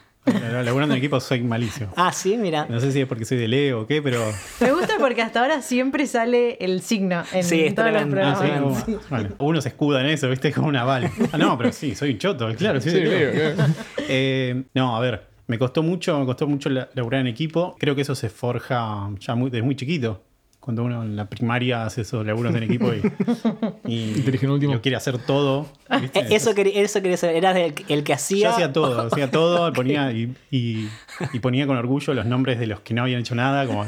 Laburando 0.63 0.93
en 0.93 0.99
equipo 0.99 1.19
soy 1.19 1.41
malísimo. 1.41 1.91
Ah, 1.95 2.11
sí, 2.11 2.37
mira. 2.37 2.65
No 2.69 2.79
sé 2.79 2.91
si 2.91 3.01
es 3.01 3.07
porque 3.07 3.25
soy 3.25 3.37
de 3.37 3.47
Leo 3.47 3.81
o 3.81 3.87
qué, 3.87 4.01
pero. 4.01 4.23
Me 4.59 4.71
gusta 4.73 4.93
porque 4.99 5.21
hasta 5.21 5.41
ahora 5.41 5.61
siempre 5.61 6.05
sale 6.07 6.57
el 6.59 6.81
signo 6.81 7.23
en 7.33 7.43
Sí, 7.43 7.71
todos 7.75 7.91
los. 7.91 8.01
Ah, 8.03 8.05
programas. 8.07 8.39
sí, 8.85 8.91
como- 8.93 8.99
bueno, 9.09 9.29
uno 9.39 9.61
se 9.61 9.69
escuda 9.69 10.01
en 10.01 10.07
eso, 10.07 10.29
¿viste? 10.29 10.51
Como 10.51 10.67
una 10.67 10.83
bala. 10.83 11.11
Ah, 11.31 11.37
no, 11.37 11.57
pero 11.57 11.71
sí, 11.71 11.95
soy 11.95 12.11
un 12.11 12.17
choto, 12.17 12.53
claro, 12.55 12.81
sí, 12.81 12.89
Sí, 12.89 12.97
de 12.99 13.05
Leo. 13.05 13.33
Leo, 13.33 13.55
claro. 13.55 13.73
Eh, 14.09 14.63
no, 14.73 14.95
a 14.95 14.99
ver, 14.99 15.23
me 15.47 15.57
costó 15.57 15.83
mucho, 15.83 16.19
me 16.19 16.25
costó 16.25 16.47
mucho 16.47 16.69
la- 16.69 16.89
laburar 16.93 17.21
en 17.21 17.27
equipo. 17.27 17.75
Creo 17.79 17.95
que 17.95 18.01
eso 18.01 18.15
se 18.15 18.29
forja 18.29 19.09
ya 19.19 19.35
muy, 19.35 19.49
desde 19.49 19.63
muy 19.63 19.75
chiquito. 19.75 20.23
Cuando 20.67 20.83
uno 20.83 21.01
en 21.01 21.15
la 21.15 21.29
primaria 21.29 21.85
hace 21.85 22.01
esos 22.01 22.25
laburos 22.25 22.53
en 22.53 22.63
equipo 22.63 22.91
y, 22.93 23.01
y, 23.87 24.15
Y 24.17 24.21
te 24.21 24.29
eligen 24.31 24.49
último. 24.49 24.73
lo 24.73 24.81
quiere 24.81 24.97
hacer 24.97 25.17
todo. 25.17 25.65
¿viste? 26.01 26.19
Eh, 26.19 26.27
Eso, 26.31 26.53
quería- 26.53 26.81
eso 26.81 27.01
quería 27.01 27.15
saber. 27.15 27.37
Eras 27.37 27.55
el, 27.55 27.73
el 27.87 28.03
que 28.03 28.11
hacía... 28.11 28.49
Yo 28.49 28.53
hacía 28.53 28.73
todo, 28.73 29.01
hacía 29.13 29.31
todo, 29.31 29.71
ponía 29.71 30.11
y, 30.11 30.35
y- 30.51 30.89
y 31.31 31.39
ponía 31.39 31.65
con 31.67 31.77
orgullo 31.77 32.13
los 32.13 32.25
nombres 32.25 32.59
de 32.59 32.67
los 32.67 32.81
que 32.81 32.93
no 32.93 33.03
habían 33.03 33.21
hecho 33.21 33.33
nada, 33.33 33.65
como 33.65 33.85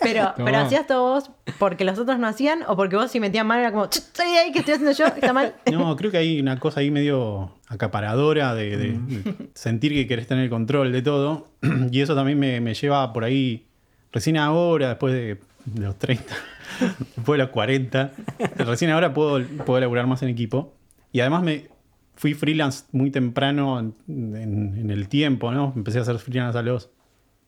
Pero, 0.00 0.32
pero 0.44 0.58
hacías 0.58 0.88
todo 0.88 1.14
vos 1.14 1.30
porque 1.60 1.84
los 1.84 1.96
otros 2.00 2.18
no 2.18 2.26
hacían 2.26 2.64
o 2.66 2.74
porque 2.74 2.96
vos 2.96 3.10
si 3.12 3.20
metías 3.20 3.46
mal 3.46 3.60
era 3.60 3.70
como, 3.70 3.86
"Ch, 3.88 4.00
salí 4.12 4.32
de 4.32 4.38
ahí 4.38 4.50
que 4.52 4.58
estoy 4.58 4.74
haciendo 4.74 4.92
yo, 4.92 5.06
está 5.06 5.32
mal. 5.32 5.54
No, 5.70 5.94
creo 5.94 6.10
que 6.10 6.16
hay 6.18 6.40
una 6.40 6.58
cosa 6.58 6.80
ahí 6.80 6.90
medio 6.90 7.52
acaparadora 7.68 8.54
de, 8.56 8.76
de- 8.76 8.92
de 8.98 9.34
sentir 9.54 9.92
que 9.92 10.08
querés 10.08 10.26
tener 10.26 10.42
el 10.44 10.50
control 10.50 10.90
de 10.90 11.00
todo. 11.02 11.46
Y 11.92 12.00
eso 12.00 12.16
también 12.16 12.40
me, 12.40 12.60
me 12.60 12.74
lleva 12.74 13.12
por 13.12 13.22
ahí, 13.24 13.66
recién 14.12 14.36
ahora, 14.36 14.88
después 14.88 15.14
de, 15.14 15.38
de 15.74 15.80
los 15.86 15.98
30, 15.98 16.34
después 17.16 17.38
de 17.38 17.44
los 17.44 17.48
40, 17.52 18.12
recién 18.58 18.90
ahora 18.90 19.12
puedo, 19.14 19.44
puedo 19.66 19.80
laburar 19.80 20.06
más 20.06 20.22
en 20.22 20.28
equipo. 20.28 20.74
Y 21.12 21.20
además 21.20 21.42
me 21.42 21.68
fui 22.14 22.34
freelance 22.34 22.84
muy 22.92 23.10
temprano 23.10 23.78
en, 23.80 23.94
en- 24.08 24.76
en 24.78 24.90
el 24.90 25.08
tiempo, 25.08 25.50
¿no? 25.52 25.72
Empecé 25.76 25.98
a 25.98 26.02
hacer 26.02 26.18
freelance 26.18 26.58
a 26.58 26.62
los 26.62 26.90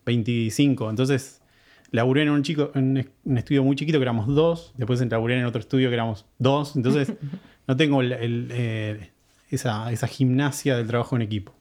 25. 0.07 0.89
Entonces 0.91 1.43
laburé 1.91 2.23
en 2.23 2.31
un 2.31 2.43
chico, 2.43 2.71
en 2.75 3.05
un- 3.25 3.37
estudio 3.39 3.63
muy 3.65 3.77
chiquito 3.77 3.99
que 3.99 4.03
éramos 4.03 4.27
dos, 4.29 4.73
después 4.77 5.01
laburé 5.11 5.39
en 5.39 5.45
otro 5.45 5.61
estudio 5.61 5.89
que 5.89 5.95
éramos 5.95 6.25
dos, 6.39 6.77
entonces 6.77 7.13
no 7.67 7.77
tengo 7.77 8.01
el- 8.01 8.13
el, 8.13 8.49
eh, 8.53 9.11
esa, 9.51 9.91
esa 9.93 10.07
gimnasia 10.07 10.77
del 10.77 10.87
trabajo 10.87 11.17
en 11.17 11.23
equipo. 11.23 11.53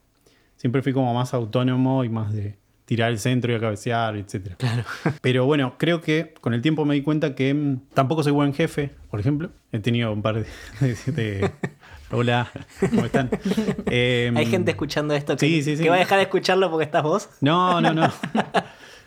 Siempre 0.56 0.82
fui 0.82 0.94
como 0.94 1.14
más 1.14 1.34
autónomo 1.34 2.04
y 2.04 2.10
más 2.10 2.34
de 2.34 2.58
tirar 2.90 3.12
el 3.12 3.20
centro 3.20 3.52
y 3.54 3.56
a 3.56 3.60
cabecear, 3.60 4.16
etc. 4.18 4.56
Pero 5.22 5.46
bueno, 5.46 5.76
creo 5.78 6.02
que 6.02 6.34
con 6.42 6.56
el 6.56 6.64
tiempo 6.64 6.86
me 6.86 6.96
di 6.96 7.04
cuenta 7.04 7.36
que 7.36 7.54
mm, 7.54 7.82
tampoco 7.94 8.24
soy 8.24 8.32
buen 8.32 8.52
jefe, 8.52 8.90
por 9.12 9.20
ejemplo. 9.20 9.52
He 9.72 9.78
tenido 9.80 10.12
un 10.12 10.24
par 10.24 10.38
de... 10.44 10.46
de- 11.06 11.12
de- 11.12 11.52
Hola, 12.12 12.50
¿cómo 12.80 13.06
están? 13.06 13.30
Em, 13.86 14.36
Hay 14.36 14.48
gente 14.48 14.72
escuchando 14.72 15.14
esto 15.14 15.36
que, 15.38 15.46
sí, 15.46 15.62
sí, 15.62 15.78
sí. 15.78 15.84
que 15.84 15.90
va 15.92 15.98
a 15.98 16.00
dejar 16.00 16.18
de 16.18 16.24
escucharlo 16.24 16.72
porque 16.72 16.86
estás 16.86 17.04
vos. 17.04 17.30
No, 17.42 17.80
no, 17.80 17.94
no. 17.94 18.12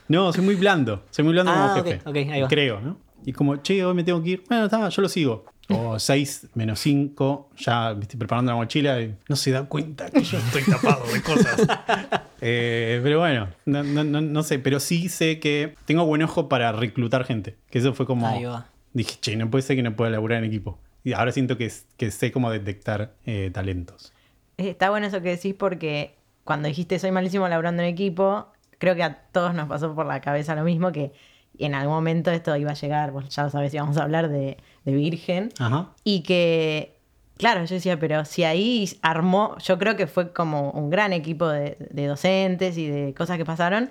No, 0.07 0.33
soy 0.33 0.45
muy 0.45 0.55
blando. 0.55 1.03
Soy 1.11 1.25
muy 1.25 1.33
blando 1.33 1.51
Ah, 1.53 1.73
como 1.77 1.85
jefe. 1.85 2.31
ahí 2.33 2.41
va. 2.43 2.47
Creo, 2.47 2.81
¿no? 2.81 2.99
Y 3.27 3.33
como, 3.33 3.57
che, 3.57 3.85
hoy 3.85 3.95
me 3.95 4.05
tengo 4.05 4.23
que 4.23 4.31
ir. 4.31 4.45
Bueno, 4.49 4.67
está, 4.67 4.89
yo 4.89 5.03
lo 5.03 5.09
sigo. 5.09 5.45
O 5.69 5.99
6 5.99 6.49
menos 6.55 6.81
5, 6.81 7.51
ya 7.57 7.93
viste, 7.93 8.17
preparando 8.17 8.53
la 8.53 8.57
mochila 8.57 9.01
y 9.01 9.15
no 9.29 9.37
se 9.37 9.53
da 9.53 9.65
cuenta 9.65 10.11
que 10.11 10.23
yo 10.23 10.39
estoy 10.39 10.63
tapado 10.65 11.05
de 11.13 11.23
cosas. 11.23 11.57
Eh, 12.45 12.99
pero 13.05 13.21
bueno, 13.21 13.51
no, 13.67 13.85
no, 13.85 14.03
no, 14.03 14.21
no 14.21 14.43
sé, 14.43 14.59
pero 14.59 14.81
sí 14.81 15.09
sé 15.09 15.39
que 15.39 15.77
tengo 15.85 16.05
buen 16.07 16.23
ojo 16.23 16.49
para 16.49 16.73
reclutar 16.73 17.25
gente. 17.25 17.55
Que 17.71 17.79
eso 17.79 17.95
fue 17.95 18.05
como. 18.05 18.27
Ahí 18.27 18.43
va. 18.43 18.67
Dije, 18.93 19.15
che, 19.21 19.37
no 19.37 19.49
puede 19.49 19.63
ser 19.63 19.77
que 19.77 19.85
no 19.85 19.95
pueda 19.95 20.11
laburar 20.11 20.39
en 20.39 20.51
equipo. 20.51 20.77
Y 21.05 21.13
ahora 21.13 21.31
siento 21.31 21.57
que, 21.57 21.71
que 21.97 22.11
sé 22.11 22.33
cómo 22.33 22.51
detectar 22.51 23.15
eh, 23.27 23.53
talentos. 23.55 24.13
Eh, 24.59 24.71
Está 24.71 24.91
bueno 24.91 25.07
eso 25.07 25.23
que 25.23 25.31
decís 25.31 25.55
porque 25.57 26.17
cuando 26.43 26.67
dijiste 26.67 26.99
soy 26.99 27.13
malísimo 27.13 27.47
laburando 27.49 27.85
en 27.85 27.89
equipo, 27.91 28.49
creo 28.79 28.97
que 28.97 29.05
a 29.05 29.15
todos 29.31 29.55
nos 29.55 29.69
pasó 29.69 29.95
por 29.95 30.07
la 30.07 30.21
cabeza 30.21 30.57
lo 30.57 30.65
mismo, 30.65 30.91
que 30.91 31.13
en 31.59 31.75
algún 31.75 31.95
momento 31.95 32.31
esto 32.31 32.57
iba 32.57 32.73
a 32.73 32.75
llegar, 32.75 33.13
vos 33.13 33.29
ya 33.29 33.45
lo 33.45 33.51
sabés, 33.51 33.73
íbamos 33.73 33.97
a 33.99 34.03
hablar 34.03 34.29
de, 34.29 34.57
de 34.85 34.93
Virgen, 34.95 35.51
Ajá. 35.59 35.91
y 36.05 36.23
que, 36.23 36.97
claro, 37.37 37.65
yo 37.65 37.75
decía, 37.75 37.99
pero 37.99 38.25
si 38.25 38.45
ahí 38.45 38.89
armó, 39.03 39.57
yo 39.59 39.79
creo 39.79 39.97
que 39.97 40.07
fue 40.07 40.33
como 40.33 40.71
un 40.73 40.91
gran 40.91 41.13
equipo 41.13 41.49
de, 41.49 41.77
de 41.91 42.07
docentes 42.07 42.77
y 42.79 42.89
de 42.89 43.15
cosas 43.15 43.37
que 43.39 43.45
pasaron, 43.45 43.91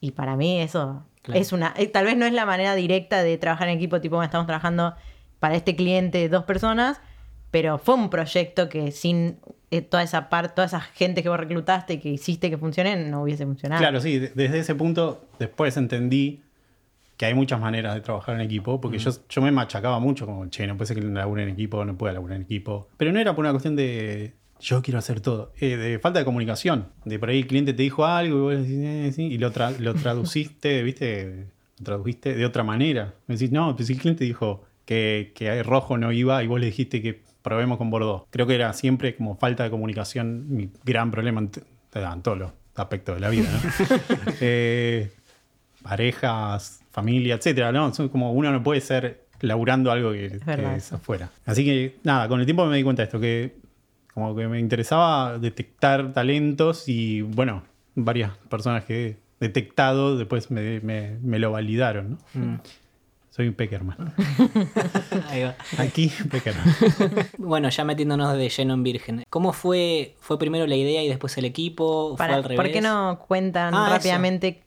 y 0.00 0.12
para 0.12 0.36
mí 0.36 0.60
eso 0.60 1.04
Claro. 1.22 1.40
es 1.40 1.52
una, 1.52 1.74
eh, 1.76 1.86
tal 1.88 2.04
vez 2.06 2.16
no 2.16 2.24
es 2.26 2.32
la 2.32 2.46
manera 2.46 2.74
directa 2.74 3.22
de 3.22 3.36
trabajar 3.38 3.68
en 3.68 3.76
equipo, 3.76 4.00
tipo, 4.00 4.22
estamos 4.22 4.46
trabajando 4.46 4.94
para 5.40 5.56
este 5.56 5.76
cliente 5.76 6.28
dos 6.28 6.44
personas, 6.44 7.00
pero 7.50 7.78
fue 7.78 7.94
un 7.96 8.08
proyecto 8.10 8.68
que 8.68 8.92
sin 8.92 9.38
eh, 9.70 9.82
toda 9.82 10.02
esa 10.02 10.28
parte, 10.30 10.54
toda 10.54 10.66
esa 10.66 10.80
gente 10.80 11.22
que 11.22 11.28
vos 11.28 11.38
reclutaste 11.38 11.94
y 11.94 11.98
que 11.98 12.08
hiciste 12.10 12.48
que 12.50 12.56
funcione, 12.56 12.96
no 12.96 13.22
hubiese 13.22 13.44
funcionado. 13.44 13.80
Claro, 13.80 14.00
sí, 14.00 14.18
de- 14.18 14.28
desde 14.34 14.60
ese 14.60 14.74
punto 14.74 15.24
después 15.38 15.76
entendí 15.76 16.42
que 17.18 17.26
hay 17.26 17.34
muchas 17.34 17.60
maneras 17.60 17.94
de 17.94 18.00
trabajar 18.00 18.34
en 18.36 18.40
equipo, 18.40 18.80
porque 18.80 18.96
yo, 18.98 19.10
yo 19.28 19.42
me 19.42 19.52
machacaba 19.52 19.98
mucho 19.98 20.24
como, 20.24 20.46
che, 20.48 20.66
no 20.66 20.76
puede 20.78 20.86
ser 20.86 20.96
que 21.00 21.02
labure 21.06 21.42
en 21.42 21.50
equipo, 21.50 21.84
no 21.84 21.98
pueda 21.98 22.14
laburar 22.14 22.36
en 22.36 22.42
equipo. 22.44 22.88
Pero 22.96 23.12
no 23.12 23.18
era 23.20 23.34
por 23.34 23.44
una 23.44 23.50
cuestión 23.52 23.76
de 23.76 24.32
yo 24.60 24.80
quiero 24.82 24.98
hacer 24.98 25.20
todo, 25.20 25.52
eh, 25.60 25.76
de 25.76 25.98
falta 25.98 26.18
de 26.20 26.24
comunicación. 26.24 26.86
De 27.04 27.18
por 27.18 27.28
ahí 27.28 27.40
el 27.40 27.46
cliente 27.46 27.74
te 27.74 27.82
dijo 27.82 28.06
algo 28.06 28.36
y 28.36 28.40
vos 28.56 28.62
decís, 28.62 28.78
eh, 28.82 29.12
sí, 29.14 29.24
y 29.26 29.36
lo, 29.38 29.52
tra- 29.52 29.76
lo 29.78 29.94
traduciste, 29.94 30.82
viste, 30.84 31.46
lo 31.78 31.84
tradujiste 31.84 32.34
de 32.34 32.46
otra 32.46 32.62
manera. 32.64 33.14
Me 33.26 33.34
decís, 33.34 33.50
no, 33.52 33.74
pues 33.76 33.88
si 33.88 33.92
el 33.94 33.98
cliente 34.00 34.24
dijo 34.24 34.64
que, 34.84 35.32
que 35.34 35.62
rojo 35.62 35.98
no 35.98 36.12
iba 36.12 36.42
y 36.42 36.46
vos 36.46 36.58
le 36.60 36.66
dijiste 36.66 37.02
que 37.02 37.20
probemos 37.42 37.78
con 37.78 37.90
Bordeaux. 37.90 38.24
Creo 38.30 38.46
que 38.46 38.54
era 38.54 38.72
siempre 38.72 39.14
como 39.16 39.36
falta 39.36 39.64
de 39.64 39.70
comunicación 39.70 40.46
mi 40.54 40.70
gran 40.84 41.10
problema 41.10 41.40
en, 41.40 41.50
en 41.94 42.22
todos 42.22 42.38
los 42.38 42.52
aspectos 42.76 43.14
de 43.16 43.20
la 43.20 43.28
vida, 43.28 43.48
¿no? 43.52 43.96
Eh, 44.40 45.10
parejas, 45.82 46.80
familia, 47.00 47.34
etcétera, 47.36 47.70
¿no? 47.72 47.92
Son 47.94 48.08
como 48.08 48.32
uno 48.32 48.50
no 48.50 48.62
puede 48.62 48.80
ser 48.80 49.24
laburando 49.40 49.90
algo 49.92 50.12
que, 50.12 50.26
es 50.76 50.92
afuera. 50.92 51.30
Así 51.46 51.64
que 51.64 51.96
nada, 52.02 52.26
con 52.28 52.40
el 52.40 52.46
tiempo 52.46 52.66
me 52.66 52.76
di 52.76 52.82
cuenta 52.82 53.02
de 53.02 53.04
esto, 53.06 53.20
que 53.20 53.56
como 54.12 54.34
que 54.34 54.48
me 54.48 54.58
interesaba 54.58 55.38
detectar 55.38 56.12
talentos 56.12 56.88
y 56.88 57.22
bueno, 57.22 57.62
varias 57.94 58.32
personas 58.48 58.84
que 58.84 59.06
he 59.10 59.16
detectado 59.38 60.18
después 60.18 60.50
me, 60.50 60.80
me- 60.80 61.18
me 61.22 61.38
lo 61.38 61.52
validaron, 61.52 62.18
¿no? 62.34 62.40
Mm. 62.54 62.60
Soy 63.30 63.46
un 63.46 63.54
Peckerman. 63.54 63.96
Ahí 65.30 65.44
va. 65.44 65.54
Aquí, 65.78 66.10
Peckerman. 66.30 66.64
Bueno, 67.38 67.68
ya 67.68 67.84
metiéndonos 67.84 68.36
de 68.36 68.48
lleno 68.48 68.74
en 68.74 68.82
Virgen. 68.82 69.22
¿Cómo 69.30 69.52
fue? 69.52 70.16
¿Fue 70.18 70.36
primero 70.40 70.66
la 70.66 70.74
idea 70.74 71.02
y 71.04 71.08
después 71.08 71.38
el 71.38 71.44
equipo? 71.44 72.10
¿Fue 72.10 72.18
Para- 72.18 72.34
al 72.34 72.42
revés? 72.42 72.56
¿Por 72.56 72.72
qué 72.72 72.80
no 72.80 73.20
cuentan 73.28 73.72
Ah, 73.74 73.88
rápidamente 73.90 74.60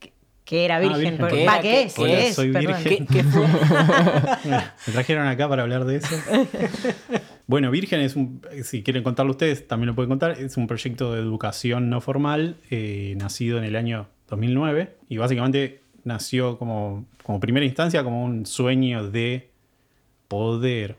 qué 0.51 0.65
era 0.65 0.79
Virgen? 0.79 0.99
Virgen. 0.99 1.17
Porque- 1.17 1.35
¿Qué 1.37 1.45
va? 1.45 1.55
¿qué 1.55 1.61
¿Qué- 1.61 1.81
es? 1.83 1.93
qué 1.95 2.03
¿Qué 2.03 2.13
es? 2.19 2.29
es? 2.29 2.35
Soy 2.35 2.51
Perdón. 2.51 2.73
virgen. 2.83 3.07
¿Qué, 3.07 3.13
qué 3.17 3.23
fue? 3.23 3.47
Me 4.87 4.93
trajeron 4.93 5.27
acá 5.27 5.47
para 5.49 5.63
hablar 5.63 5.85
de 5.85 5.95
eso. 5.97 6.15
Bueno, 7.47 7.69
Virgen 7.69 7.99
es 7.99 8.15
un, 8.15 8.41
si 8.63 8.81
quieren 8.81 9.03
contarlo 9.03 9.31
ustedes, 9.31 9.67
también 9.67 9.87
lo 9.87 9.95
pueden 9.95 10.07
contar, 10.09 10.31
es 10.39 10.55
un 10.55 10.67
proyecto 10.67 11.13
de 11.13 11.19
educación 11.19 11.89
no 11.89 11.99
formal 11.99 12.55
eh, 12.69 13.13
nacido 13.17 13.57
en 13.57 13.65
el 13.65 13.75
año 13.75 14.07
2009 14.29 14.95
y 15.09 15.17
básicamente 15.17 15.81
nació 16.05 16.57
como, 16.57 17.03
como 17.23 17.41
primera 17.41 17.65
instancia 17.65 18.05
como 18.05 18.23
un 18.23 18.45
sueño 18.45 19.09
de 19.09 19.49
poder 20.29 20.95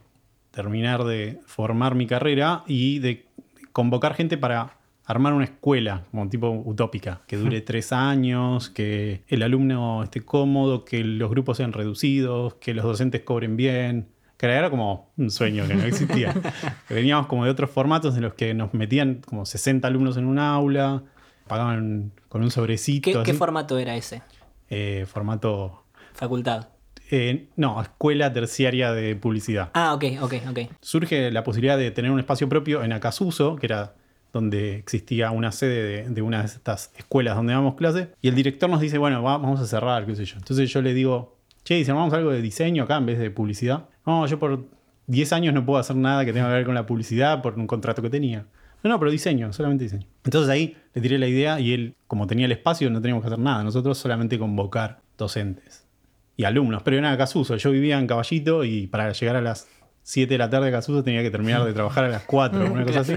terminar 0.51 1.05
de 1.05 1.39
formar 1.47 1.95
mi 1.95 2.05
carrera 2.05 2.63
y 2.67 2.99
de 2.99 3.25
convocar 3.71 4.13
gente 4.13 4.37
para 4.37 4.77
armar 5.05 5.33
una 5.33 5.45
escuela, 5.45 6.05
como 6.11 6.29
tipo 6.29 6.49
utópica, 6.49 7.21
que 7.27 7.37
dure 7.37 7.61
tres 7.61 7.91
años, 7.91 8.69
que 8.69 9.23
el 9.27 9.43
alumno 9.43 10.03
esté 10.03 10.21
cómodo, 10.21 10.85
que 10.85 11.03
los 11.03 11.29
grupos 11.29 11.57
sean 11.57 11.73
reducidos, 11.73 12.55
que 12.55 12.73
los 12.73 12.85
docentes 12.85 13.21
cobren 13.21 13.57
bien. 13.57 14.07
Que 14.37 14.47
era 14.47 14.69
como 14.69 15.11
un 15.17 15.31
sueño 15.31 15.65
que 15.67 15.75
no 15.75 15.83
existía. 15.83 16.33
Veníamos 16.89 17.27
como 17.27 17.45
de 17.45 17.51
otros 17.51 17.69
formatos 17.69 18.15
en 18.15 18.23
los 18.23 18.33
que 18.33 18.53
nos 18.53 18.73
metían 18.73 19.21
como 19.25 19.45
60 19.45 19.87
alumnos 19.87 20.17
en 20.17 20.25
un 20.25 20.37
aula, 20.39 21.03
pagaban 21.47 22.11
con 22.27 22.43
un 22.43 22.51
sobrecito. 22.51 23.23
¿Qué, 23.23 23.33
formato 23.33 23.77
era 23.77 23.95
ese? 23.95 24.21
Eh, 24.69 25.05
formato. 25.07 25.85
Facultad. 26.13 26.67
eh, 27.09 27.47
no, 27.55 27.81
escuela 27.81 28.33
terciaria 28.33 28.91
de 28.91 29.15
publicidad. 29.15 29.69
Ah, 29.73 29.93
ok, 29.93 30.05
ok, 30.21 30.33
ok. 30.49 30.59
surge 30.81 31.31
la 31.31 31.43
posibilidad 31.43 31.77
de 31.77 31.91
tener 31.91 32.11
un 32.11 32.19
espacio 32.19 32.49
propio 32.49 32.83
en 32.83 32.91
Acasuso, 32.91 33.55
que 33.55 33.67
era 33.67 33.93
donde 34.33 34.75
existía 34.77 35.31
una 35.31 35.51
sede 35.51 36.09
de, 36.09 36.21
una 36.21 36.39
de 36.39 36.47
estas 36.47 36.91
escuelas 36.97 37.35
donde 37.35 37.53
damos 37.53 37.75
clase, 37.75 38.09
y 38.21 38.27
el 38.27 38.35
director 38.35 38.69
nos 38.69 38.81
dice, 38.81 38.97
bueno, 38.97 39.21
va- 39.23 39.37
vamos 39.37 39.61
a 39.61 39.65
cerrar, 39.67 40.05
qué 40.05 40.15
sé 40.15 40.25
yo. 40.25 40.37
Entonces 40.37 40.69
yo 40.71 40.81
le 40.81 40.93
digo, 40.93 41.37
che, 41.63 41.79
¿y 41.79 41.85
si 41.85 41.91
armamos 41.91 42.13
algo 42.13 42.31
de 42.31 42.41
diseño 42.41 42.83
acá 42.83 42.97
en 42.97 43.05
vez 43.05 43.19
de 43.19 43.29
publicidad? 43.31 43.85
No, 44.05 44.25
yo 44.27 44.39
por 44.39 44.65
10 45.07 45.31
años 45.33 45.53
no 45.53 45.65
puedo 45.65 45.79
hacer 45.79 45.95
nada 45.95 46.25
que 46.25 46.33
tenga 46.33 46.47
que 46.47 46.53
ver 46.55 46.65
con 46.65 46.75
la 46.75 46.85
publicidad 46.85 47.41
por 47.41 47.53
un 47.59 47.67
contrato 47.67 48.01
que 48.01 48.09
tenía. 48.09 48.45
No, 48.83 48.89
no, 48.89 48.99
pero 48.99 49.11
diseño, 49.11 49.53
solamente 49.53 49.85
diseño. 49.85 50.07
Entonces 50.25 50.49
ahí 50.49 50.75
le 50.93 51.01
tiré 51.01 51.17
la 51.17 51.27
idea 51.27 51.59
y 51.59 51.71
él, 51.73 51.95
como 52.07 52.27
tenía 52.27 52.47
el 52.47 52.51
espacio, 52.51 52.89
no 52.89 52.99
teníamos 53.01 53.21
que 53.23 53.27
hacer 53.27 53.39
nada. 53.39 53.63
Nosotros 53.63 53.97
solamente 53.97 54.37
convocar 54.37 54.99
docentes 55.17 55.85
y 56.35 56.43
alumnos. 56.43 56.83
Pero 56.83 56.97
era 56.97 57.15
Casuso. 57.17 57.55
Yo 57.55 57.71
vivía 57.71 57.97
en 57.99 58.07
Caballito 58.07 58.65
y 58.65 58.87
para 58.87 59.13
llegar 59.13 59.37
a 59.37 59.41
las 59.41 59.67
7 60.03 60.33
de 60.33 60.37
la 60.37 60.49
tarde 60.49 60.69
Casuso 60.71 61.03
tenía 61.03 61.21
que 61.23 61.31
terminar 61.31 61.63
de 61.63 61.73
trabajar 61.73 62.03
a 62.03 62.09
las 62.09 62.23
4, 62.23 62.71
una 62.71 62.85
cosa 62.85 62.99
así. 63.01 63.15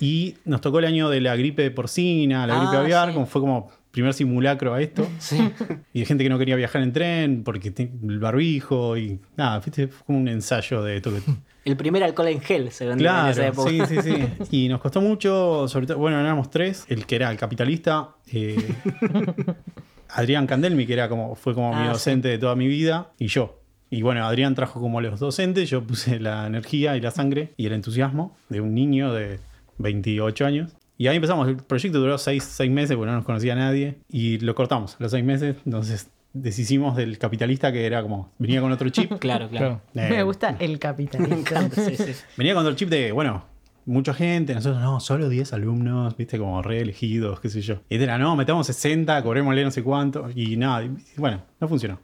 Y 0.00 0.36
nos 0.44 0.60
tocó 0.60 0.78
el 0.78 0.84
año 0.84 1.08
de 1.10 1.20
la 1.20 1.34
gripe 1.36 1.70
porcina, 1.70 2.46
la 2.46 2.58
gripe 2.60 2.76
Ah, 2.76 2.80
aviar, 2.80 3.08
sí. 3.08 3.14
como 3.14 3.26
fue 3.26 3.40
como 3.40 3.70
primer 3.90 4.14
simulacro 4.14 4.74
a 4.74 4.80
esto. 4.80 5.06
Sí. 5.18 5.50
Y 5.92 6.00
de 6.00 6.06
gente 6.06 6.22
que 6.22 6.30
no 6.30 6.38
quería 6.38 6.54
viajar 6.56 6.82
en 6.82 6.92
tren 6.92 7.42
porque 7.42 7.72
el 7.76 8.18
barbijo 8.20 8.96
y 8.96 9.18
nada, 9.36 9.60
fue 9.60 9.88
como 10.06 10.18
un 10.18 10.28
ensayo 10.28 10.82
de 10.82 11.00
todo. 11.00 11.16
El 11.64 11.76
primer 11.76 12.02
alcohol 12.04 12.28
en 12.28 12.40
gel 12.40 12.70
se 12.70 12.86
vendía 12.86 13.10
en 13.24 13.26
esa 13.30 13.40
Claro, 13.52 13.68
época. 13.68 13.70
sí, 13.88 13.96
sí, 14.02 14.02
sí. 14.48 14.56
Y 14.64 14.68
nos 14.68 14.80
costó 14.80 15.00
mucho, 15.00 15.66
sobre 15.68 15.86
todo, 15.88 15.98
bueno, 15.98 16.20
éramos 16.20 16.50
tres, 16.50 16.84
el 16.88 17.04
que 17.04 17.16
era 17.16 17.30
el 17.30 17.36
capitalista, 17.36 18.10
eh, 18.32 18.56
Adrián 20.10 20.46
Candelmi, 20.46 20.86
que 20.86 20.92
era 20.94 21.08
como, 21.08 21.34
fue 21.34 21.54
como 21.54 21.74
mi 21.74 21.86
Ah, 21.88 21.92
docente 21.92 22.28
de 22.28 22.38
toda 22.38 22.54
mi 22.56 22.66
vida, 22.66 23.10
y 23.18 23.26
yo. 23.26 23.60
Y 23.90 24.02
bueno, 24.02 24.24
Adrián 24.26 24.54
trajo 24.54 24.80
como 24.80 25.00
los 25.00 25.18
docentes, 25.20 25.70
yo 25.70 25.82
puse 25.82 26.20
la 26.20 26.46
energía 26.46 26.96
y 26.96 27.00
la 27.00 27.10
sangre 27.10 27.54
y 27.56 27.66
el 27.66 27.72
entusiasmo 27.72 28.36
de 28.48 28.60
un 28.60 28.74
niño 28.74 29.12
de 29.12 29.40
28 29.78 30.46
años. 30.46 30.72
Y 30.98 31.06
ahí 31.06 31.16
empezamos, 31.16 31.48
el 31.48 31.56
proyecto 31.56 32.00
duró 32.00 32.18
seis, 32.18 32.42
seis 32.44 32.70
meses, 32.70 32.96
porque 32.96 33.10
no 33.10 33.16
nos 33.16 33.24
conocía 33.24 33.54
nadie, 33.54 33.98
y 34.10 34.38
lo 34.40 34.54
cortamos 34.56 34.96
los 34.98 35.12
seis 35.12 35.24
meses, 35.24 35.54
entonces 35.64 36.10
deshicimos 36.32 36.96
del 36.96 37.18
capitalista 37.18 37.72
que 37.72 37.86
era 37.86 38.02
como, 38.02 38.32
venía 38.38 38.60
con 38.60 38.72
otro 38.72 38.88
chip. 38.90 39.12
Claro, 39.20 39.48
claro. 39.48 39.80
Eh, 39.94 40.08
Me 40.10 40.22
gusta 40.24 40.56
el 40.58 40.78
Me 41.18 41.34
encanta, 41.34 41.84
sí, 41.84 41.96
sí. 41.96 42.12
Venía 42.36 42.54
con 42.54 42.66
el 42.66 42.74
chip 42.74 42.88
de, 42.88 43.12
bueno, 43.12 43.44
mucha 43.86 44.12
gente, 44.12 44.54
nosotros 44.54 44.82
no, 44.82 44.98
solo 44.98 45.28
10 45.28 45.52
alumnos, 45.52 46.16
viste, 46.16 46.36
como 46.36 46.62
reelegidos, 46.62 47.38
qué 47.40 47.48
sé 47.48 47.62
yo. 47.62 47.76
Y 47.88 48.02
era, 48.02 48.18
no, 48.18 48.34
metamos 48.34 48.66
60, 48.66 49.22
cobrémosle 49.22 49.64
no 49.64 49.70
sé 49.70 49.84
cuánto, 49.84 50.28
y 50.34 50.56
nada, 50.56 50.84
y 50.84 50.90
bueno, 51.16 51.42
no 51.60 51.68
funcionó. 51.68 52.00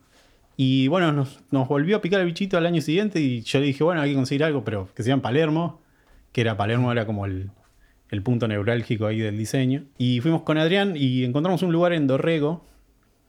Y 0.56 0.88
bueno, 0.88 1.12
nos, 1.12 1.40
nos 1.50 1.66
volvió 1.68 1.96
a 1.96 2.00
picar 2.00 2.20
el 2.20 2.26
bichito 2.26 2.56
al 2.56 2.66
año 2.66 2.80
siguiente 2.80 3.20
y 3.20 3.40
yo 3.42 3.58
le 3.60 3.66
dije, 3.66 3.82
bueno, 3.84 4.00
hay 4.00 4.10
que 4.10 4.16
conseguir 4.16 4.44
algo, 4.44 4.64
pero 4.64 4.88
que 4.94 5.02
sea 5.02 5.14
en 5.14 5.20
Palermo, 5.20 5.80
que 6.32 6.40
era 6.42 6.56
Palermo, 6.56 6.92
era 6.92 7.06
como 7.06 7.26
el, 7.26 7.50
el 8.10 8.22
punto 8.22 8.46
neurálgico 8.46 9.06
ahí 9.06 9.18
del 9.18 9.36
diseño. 9.36 9.84
Y 9.98 10.20
fuimos 10.20 10.42
con 10.42 10.58
Adrián 10.58 10.94
y 10.96 11.24
encontramos 11.24 11.62
un 11.62 11.72
lugar 11.72 11.92
en 11.92 12.06
Dorrego, 12.06 12.64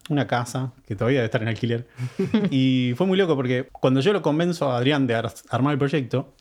una 0.10 0.28
casa 0.28 0.74
que 0.88 0.96
todavía 0.96 1.20
debe 1.20 1.26
estar 1.26 1.42
en 1.42 1.48
alquiler. 1.48 1.88
Y 2.52 2.94
fue 2.96 3.08
muy 3.08 3.18
loco 3.18 3.36
porque 3.36 3.68
cuando 3.72 4.02
yo 4.02 4.14
lo 4.14 4.22
convenzo 4.22 4.72
a 4.72 4.78
Adrián 4.78 5.08
de 5.08 5.16
ar- 5.16 5.34
armar 5.50 5.74
el 5.74 5.80
proyecto, 5.80 6.32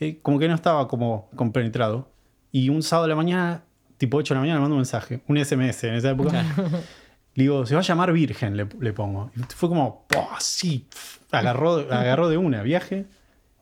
eh, 0.00 0.18
como 0.20 0.38
que 0.38 0.48
no 0.48 0.54
estaba 0.54 0.86
como 0.86 1.30
compenetrado. 1.34 2.10
Y 2.52 2.68
un 2.68 2.82
sábado 2.82 3.04
de 3.06 3.10
la 3.10 3.16
mañana 3.16 3.62
tipo 3.96 4.16
8 4.16 4.32
de 4.32 4.36
la 4.36 4.40
mañana, 4.40 4.56
le 4.58 4.60
mando 4.62 4.74
un 4.76 4.80
mensaje, 4.80 5.20
un 5.28 5.36
SMS 5.44 5.84
en 5.84 5.94
esa 5.94 6.10
época. 6.10 6.42
Le 7.34 7.44
digo, 7.44 7.64
se 7.66 7.74
va 7.74 7.80
a 7.80 7.84
llamar 7.84 8.12
Virgen, 8.12 8.56
le, 8.56 8.66
le 8.80 8.92
pongo. 8.92 9.30
Y 9.36 9.40
fue 9.54 9.68
como, 9.68 10.04
¡pah! 10.08 10.36
sí, 10.40 10.86
agarró, 11.30 11.76
agarró 11.92 12.28
de 12.28 12.36
una, 12.36 12.62
viaje. 12.62 13.06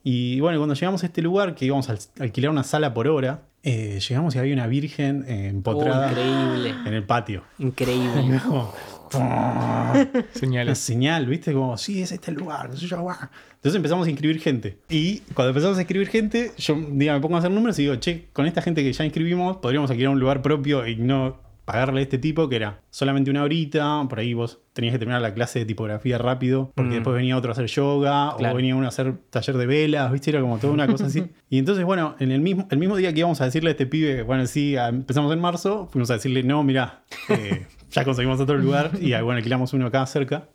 Y 0.04 0.40
bueno, 0.40 0.58
cuando 0.58 0.74
llegamos 0.74 1.02
a 1.02 1.06
este 1.06 1.20
lugar, 1.22 1.54
que 1.54 1.66
íbamos 1.66 1.88
a 1.88 1.92
al- 1.92 1.98
alquilar 2.20 2.50
una 2.50 2.64
sala 2.64 2.94
por 2.94 3.08
hora, 3.08 3.42
eh, 3.62 3.98
llegamos 4.08 4.34
y 4.34 4.38
había 4.38 4.54
una 4.54 4.66
virgen 4.68 5.24
eh, 5.28 5.42
Oh, 5.46 5.48
empotrada 5.50 6.10
increíble. 6.10 6.74
en 6.86 6.94
el 6.94 7.02
patio. 7.04 7.42
Increíble. 7.58 8.40
Como, 8.46 8.72
una 9.14 10.08
Señales. 10.34 10.78
señal, 10.78 11.26
¿viste? 11.26 11.52
Como, 11.52 11.76
sí, 11.76 12.00
es 12.02 12.12
este 12.12 12.30
el 12.30 12.36
lugar. 12.38 12.70
Entonces 12.70 13.74
empezamos 13.74 14.06
a 14.06 14.10
inscribir 14.10 14.40
gente. 14.40 14.78
Y 14.88 15.18
cuando 15.34 15.50
empezamos 15.50 15.76
a 15.76 15.80
inscribir 15.80 16.08
gente, 16.08 16.52
yo 16.56 16.74
un 16.74 16.98
día 16.98 17.12
me 17.14 17.20
pongo 17.20 17.36
a 17.36 17.38
hacer 17.40 17.50
números 17.50 17.78
y 17.78 17.82
digo, 17.82 17.96
che, 17.96 18.28
con 18.32 18.46
esta 18.46 18.62
gente 18.62 18.82
que 18.82 18.92
ya 18.92 19.04
inscribimos, 19.04 19.58
podríamos 19.58 19.90
alquilar 19.90 20.12
un 20.12 20.20
lugar 20.20 20.40
propio 20.42 20.86
y 20.86 20.96
no 20.96 21.38
pagarle 21.68 22.00
a 22.00 22.02
este 22.02 22.16
tipo, 22.18 22.48
que 22.48 22.56
era 22.56 22.80
solamente 22.90 23.30
una 23.30 23.42
horita. 23.42 24.04
Por 24.08 24.18
ahí 24.18 24.32
vos 24.34 24.58
tenías 24.72 24.92
que 24.92 24.98
terminar 24.98 25.20
la 25.20 25.34
clase 25.34 25.58
de 25.60 25.64
tipografía 25.66 26.16
rápido, 26.18 26.72
porque 26.74 26.90
Mm. 26.90 26.94
después 26.94 27.14
venía 27.14 27.36
otro 27.36 27.50
a 27.50 27.52
hacer 27.52 27.66
yoga, 27.66 28.34
Claro. 28.38 28.54
o 28.54 28.56
venía 28.56 28.74
uno 28.74 28.86
a 28.86 28.88
hacer 28.88 29.14
taller 29.30 29.56
de 29.58 29.66
velas, 29.66 30.10
¿viste? 30.10 30.30
Era 30.30 30.40
como 30.40 30.58
toda 30.58 30.72
una 30.72 30.86
cosa 30.86 31.06
así. 31.06 31.22
Y 31.50 31.58
entonces, 31.58 31.84
bueno, 31.84 32.16
en 32.18 32.30
el 32.32 32.40
mismo, 32.40 32.66
el 32.70 32.78
mismo 32.78 32.96
día 32.96 33.12
que 33.12 33.20
íbamos 33.20 33.40
a 33.40 33.44
decirle 33.44 33.68
a 33.68 33.72
este 33.72 33.86
pibe, 33.86 34.22
bueno, 34.22 34.46
sí, 34.46 34.76
a- 34.76 34.88
empezamos 34.88 35.32
en 35.32 35.40
marzo, 35.40 35.88
fuimos 35.92 36.10
a 36.10 36.14
decirle, 36.14 36.42
no, 36.42 36.62
mira, 36.64 37.02
eh, 37.28 37.66
ya 37.90 38.04
conseguimos 38.04 38.40
otro 38.40 38.56
lugar 38.58 38.92
y 39.00 39.12
ah, 39.12 39.22
bueno, 39.22 39.36
alquilamos 39.38 39.72
uno 39.74 39.86
acá 39.86 40.04
cerca. 40.06 40.48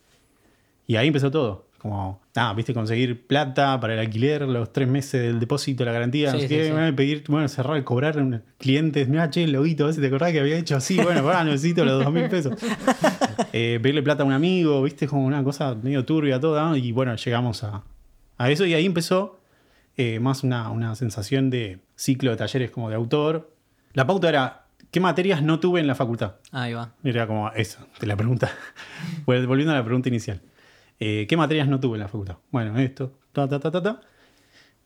Y 0.88 0.96
ahí 0.98 1.08
empezó 1.08 1.32
todo. 1.32 1.68
Como, 1.84 2.22
nada, 2.34 2.54
viste, 2.54 2.74
conseguir 2.74 3.28
plata 3.28 3.78
para 3.80 3.94
el 3.94 4.00
alquiler, 4.00 4.44
los 4.44 4.72
tres 4.74 4.88
meses 4.88 5.22
del 5.22 5.40
depósito, 5.40 5.84
la 5.84 5.92
garantía, 5.92 6.32
no 6.32 6.40
Sí, 6.40 6.44
sé 6.44 6.48
sí, 6.48 6.56
qué, 6.72 6.86
sí. 6.88 6.92
pedir, 6.94 7.24
bueno, 7.28 7.48
cerrar, 7.50 7.84
cobrar 7.84 8.18
a 8.18 8.22
un- 8.22 8.42
clientes, 8.58 9.08
mira, 9.10 9.30
che, 9.30 9.44
el 9.44 9.52
loguito, 9.52 9.84
a 9.84 9.88
ver 9.88 9.96
si 9.96 10.00
te 10.02 10.08
acordás 10.08 10.32
que 10.32 10.40
había 10.40 10.58
hecho 10.58 10.78
así, 10.78 10.96
bueno, 10.98 11.22
pará, 11.24 11.44
necesito 11.44 11.84
los 11.84 12.04
dos 12.04 12.12
mil 12.14 12.28
pesos. 12.30 12.54
Eh, 13.56 13.80
pedirle 13.82 14.02
plata 14.02 14.24
a 14.24 14.26
un 14.26 14.32
amigo, 14.34 14.82
viste, 14.82 15.08
como 15.08 15.26
una 15.26 15.44
cosa 15.44 15.76
medio 15.76 16.04
turbia 16.06 16.40
toda, 16.40 16.76
y 16.78 16.92
bueno, 16.92 17.16
llegamos 17.16 17.64
a, 17.64 17.84
a 18.38 18.50
eso 18.50 18.66
y 18.66 18.74
ahí 18.74 18.86
empezó 18.86 19.40
eh, 19.98 20.20
más 20.20 20.44
una, 20.44 20.70
una 20.72 20.96
sensación 20.96 21.50
de 21.52 21.80
ciclo 21.96 22.32
de 22.32 22.38
talleres 22.38 22.72
como 22.72 22.90
de 22.90 22.96
autor. 22.96 23.52
La 23.94 24.08
pauta 24.08 24.30
era, 24.30 24.64
¿qué 24.90 25.00
materias 25.00 25.44
no 25.44 25.60
tuve 25.60 25.82
en 25.82 25.88
la 25.88 25.94
facultad? 25.96 26.36
Ahí 26.52 26.74
va. 26.74 26.94
Era 27.04 27.28
como 27.28 27.52
eso, 27.52 27.80
de 28.00 28.08
la 28.08 28.16
pregunta. 28.16 28.50
Vol- 29.28 29.46
Volviendo 29.46 29.74
a 29.74 29.76
la 29.78 29.84
pregunta 29.84 30.10
inicial. 30.10 30.42
Eh, 31.06 31.26
¿Qué 31.28 31.36
materias 31.36 31.68
no 31.68 31.80
tuve 31.82 31.96
en 31.98 32.02
la 32.02 32.08
facultad? 32.08 32.38
Bueno, 32.50 32.78
esto, 32.80 33.12
ta, 33.34 33.46
ta, 33.50 33.60
ta, 33.60 33.70
ta, 33.72 33.82
ta. 33.84 34.02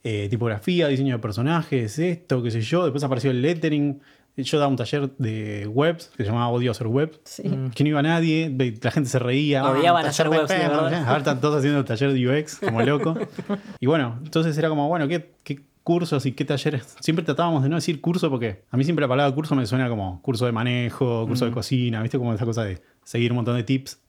Eh, 0.04 0.28
tipografía, 0.30 0.88
diseño 0.88 1.16
de 1.16 1.20
personajes, 1.20 2.00
esto, 2.00 2.42
qué 2.42 2.50
sé 2.50 2.62
yo. 2.62 2.84
Después 2.86 3.04
apareció 3.04 3.30
el 3.30 3.42
lettering. 3.42 4.02
Yo 4.38 4.58
daba 4.60 4.70
un 4.70 4.78
taller 4.78 5.10
de 5.18 5.68
webs 5.68 6.12
que 6.16 6.24
se 6.24 6.30
llamaba 6.30 6.48
Odio 6.50 6.72
hacer 6.72 6.88
web. 6.88 7.20
Sí. 7.24 7.44
Que 7.76 7.84
no 7.84 7.90
iba 7.90 8.02
nadie, 8.02 8.50
ve- 8.52 8.78
la 8.82 8.90
gente 8.92 9.10
se 9.10 9.20
reía. 9.20 9.64
Odiaban 9.70 10.06
"Ah, 10.06 10.10
hacer 10.10 10.26
taller 10.28 10.32
de 10.48 10.54
webs, 10.56 10.62
perros", 10.64 10.84
verdad. 10.92 11.08
Ahora 11.08 11.18
están 11.20 11.42
todos 11.42 11.58
haciendo 11.58 11.80
el 11.80 11.86
taller 11.86 12.14
de 12.14 12.28
UX 12.42 12.60
como 12.60 12.82
loco. 12.82 13.16
y 13.80 13.86
bueno, 13.86 14.20
entonces 14.24 14.58
era 14.58 14.70
como, 14.70 14.88
bueno, 14.88 15.08
¿qué, 15.08 15.34
qué 15.44 15.60
cursos 15.84 16.26
y 16.26 16.32
qué 16.34 16.46
talleres? 16.46 16.96
Siempre 17.00 17.26
tratábamos 17.26 17.62
de 17.64 17.70
no 17.70 17.76
decir 17.78 18.00
curso 18.02 18.30
porque 18.30 18.64
a 18.72 18.78
mí 18.78 18.84
siempre 18.84 19.02
la 19.04 19.08
palabra 19.08 19.34
curso 19.36 19.56
me 19.56 19.66
suena 19.68 19.88
como 19.90 20.22
curso 20.22 20.46
de 20.48 20.52
manejo, 20.52 21.26
curso 21.28 21.46
de 21.46 21.52
cocina, 21.52 22.02
¿viste? 22.02 22.18
Como 22.20 22.34
esa 22.34 22.46
cosa 22.46 22.64
de 22.64 22.82
seguir 23.04 23.32
un 23.32 23.38
montón 23.38 23.56
de 23.56 23.64
tips 23.64 24.00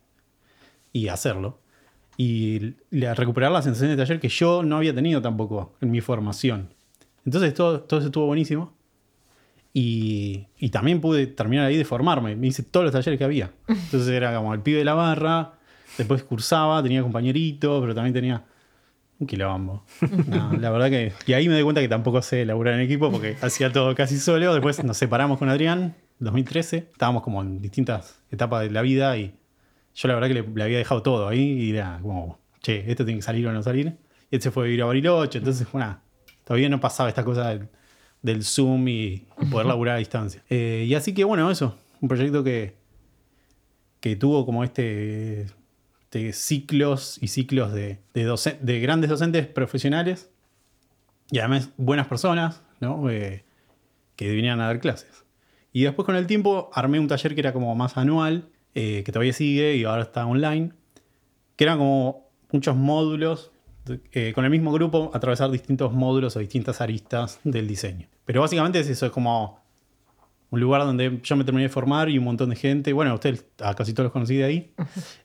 y 0.93 1.09
hacerlo. 1.09 1.61
Y 2.19 2.75
la- 2.91 3.15
recuperar 3.15 3.51
la 3.53 3.63
sensación 3.63 3.91
de 3.91 3.97
taller 3.97 4.19
que 4.21 4.29
yo 4.29 4.63
no 4.65 4.77
había 4.77 4.93
tenido 4.95 5.23
tampoco 5.23 5.75
en 5.81 5.91
mi 5.91 6.01
formación. 6.03 6.69
Entonces 7.25 7.55
todo, 7.55 7.81
todo 7.83 8.01
eso 8.01 8.09
estuvo 8.09 8.27
buenísimo. 8.27 8.75
Y, 9.73 10.47
y 10.59 10.71
también 10.71 11.01
pude 11.01 11.27
terminar 11.27 11.67
ahí 11.67 11.77
de 11.77 11.85
formarme. 11.85 12.35
Me 12.37 12.49
hice 12.49 12.63
todos 12.63 12.85
los 12.85 12.93
talleres 12.93 13.19
que 13.19 13.25
había. 13.25 13.53
Entonces 13.69 14.09
era 14.09 14.35
como 14.37 14.53
el 14.55 14.61
pibe 14.61 14.79
de 14.79 14.85
la 14.85 14.95
barra, 14.95 15.53
después 15.97 16.23
cursaba, 16.25 16.83
tenía 16.83 17.03
compañerito, 17.03 17.81
pero 17.81 17.95
también 17.95 18.15
tenía 18.15 18.45
un 19.21 19.27
quilombo. 19.27 19.85
No, 20.27 20.53
la 20.55 20.71
verdad 20.71 20.91
que. 20.91 21.13
Y 21.27 21.33
ahí 21.35 21.49
me 21.49 21.57
di 21.57 21.63
cuenta 21.63 21.81
que 21.81 21.89
tampoco 21.89 22.21
sé 22.23 22.45
laburar 22.45 22.75
en 22.75 22.81
equipo 22.81 23.11
porque 23.13 23.37
hacía 23.43 23.71
todo 23.73 23.95
casi 23.95 24.19
solo. 24.19 24.53
Después 24.55 24.83
nos 24.83 24.97
separamos 24.97 25.39
con 25.39 25.49
Adrián, 25.49 25.95
2013. 26.19 26.89
Estábamos 26.93 27.23
como 27.23 27.43
en 27.43 27.61
distintas 27.63 28.21
etapas 28.33 28.63
de 28.63 28.71
la 28.71 28.83
vida 28.83 29.17
y 29.17 29.35
yo 29.99 30.07
la 30.07 30.15
verdad 30.15 30.29
que 30.29 30.35
le, 30.35 30.43
le 30.43 30.63
había 30.63 30.79
dejado 30.79 31.03
todo 31.03 31.27
ahí 31.27 31.41
y 31.41 31.71
era 31.71 31.99
como, 32.01 32.39
che, 32.61 32.89
esto 32.89 33.05
tiene 33.05 33.19
que 33.19 33.23
salir 33.23 33.47
o 33.49 33.53
no 33.53 33.63
salir. 33.65 33.97
Y 34.31 34.37
él 34.37 34.41
se 34.43 34.53
fue 34.53 34.63
a 34.63 34.67
vivir 34.67 34.83
a 34.83 34.85
Bariloche, 34.85 35.39
entonces, 35.39 35.67
bueno, 35.73 36.01
todavía 36.45 36.69
no 36.69 36.79
pasaba 36.79 37.09
esta 37.09 37.25
cosa 37.25 37.49
del, 37.49 37.69
del 38.23 38.45
Zoom 38.45 38.87
y 38.87 39.27
poder 39.51 39.67
laburar 39.67 39.97
a 39.97 39.99
distancia. 39.99 40.41
Eh, 40.49 40.85
y 40.87 40.95
así 40.95 41.15
que, 41.15 41.25
bueno, 41.25 41.51
eso, 41.51 41.77
un 42.01 42.09
proyecto 42.09 42.45
que, 42.45 42.77
que 43.99 44.15
tuvo 44.15 44.47
como 44.47 44.63
este, 44.63 45.47
este 46.03 46.33
ciclos 46.33 47.19
y 47.21 47.27
ciclos 47.27 47.73
de, 47.73 47.99
de 48.15 48.81
grandes 48.81 49.11
docentes 49.11 49.49
profesionales 49.49 50.31
y 51.33 51.41
además 51.41 51.71
buenas 51.77 52.07
personas, 52.07 52.63
¿no? 52.79 53.11
Eh, 53.11 53.45
que 54.15 54.31
vinieran 54.31 54.61
a 54.61 54.67
dar 54.67 54.79
clases. 54.79 55.25
Y 55.73 55.83
después 55.83 56.07
con 56.07 56.15
el 56.15 56.29
tiempo 56.29 56.71
armé 56.73 57.01
un 57.01 57.09
taller 57.09 57.35
que 57.35 57.41
era 57.41 57.53
como 57.53 57.75
más 57.75 57.97
anual, 57.97 58.49
eh, 58.75 59.03
que 59.05 59.13
todavía 59.13 59.33
sigue 59.33 59.77
y 59.77 59.85
ahora 59.85 60.03
está 60.03 60.27
online, 60.27 60.73
que 61.57 61.65
eran 61.65 61.79
como 61.79 62.29
muchos 62.53 62.77
módulos, 62.77 63.51
eh, 64.13 64.33
con 64.35 64.45
el 64.45 64.51
mismo 64.51 64.71
grupo 64.73 65.11
atravesar 65.15 65.51
distintos 65.51 65.93
módulos 65.93 66.37
o 66.37 66.41
distintas 66.41 66.81
aristas 66.81 67.41
del 67.45 67.67
diseño. 67.67 68.07
Pero 68.25 68.43
básicamente 68.43 68.81
es 68.81 68.89
eso, 68.89 69.07
es 69.07 69.13
como 69.13 69.61
un 70.51 70.61
lugar 70.61 70.83
donde 70.83 71.21
yo 71.23 71.37
me 71.37 71.45
terminé 71.45 71.65
de 71.65 71.69
formar 71.69 72.09
y 72.09 72.19
un 72.19 72.25
montón 72.25 72.51
de 72.51 72.57
gente, 72.57 72.93
bueno, 72.93 73.15
ustedes 73.15 73.47
a 73.61 73.75
casi 73.75 73.93
todos 73.93 74.05
los 74.05 74.13
conocí 74.13 74.37
de 74.37 74.45
ahí, 74.45 74.73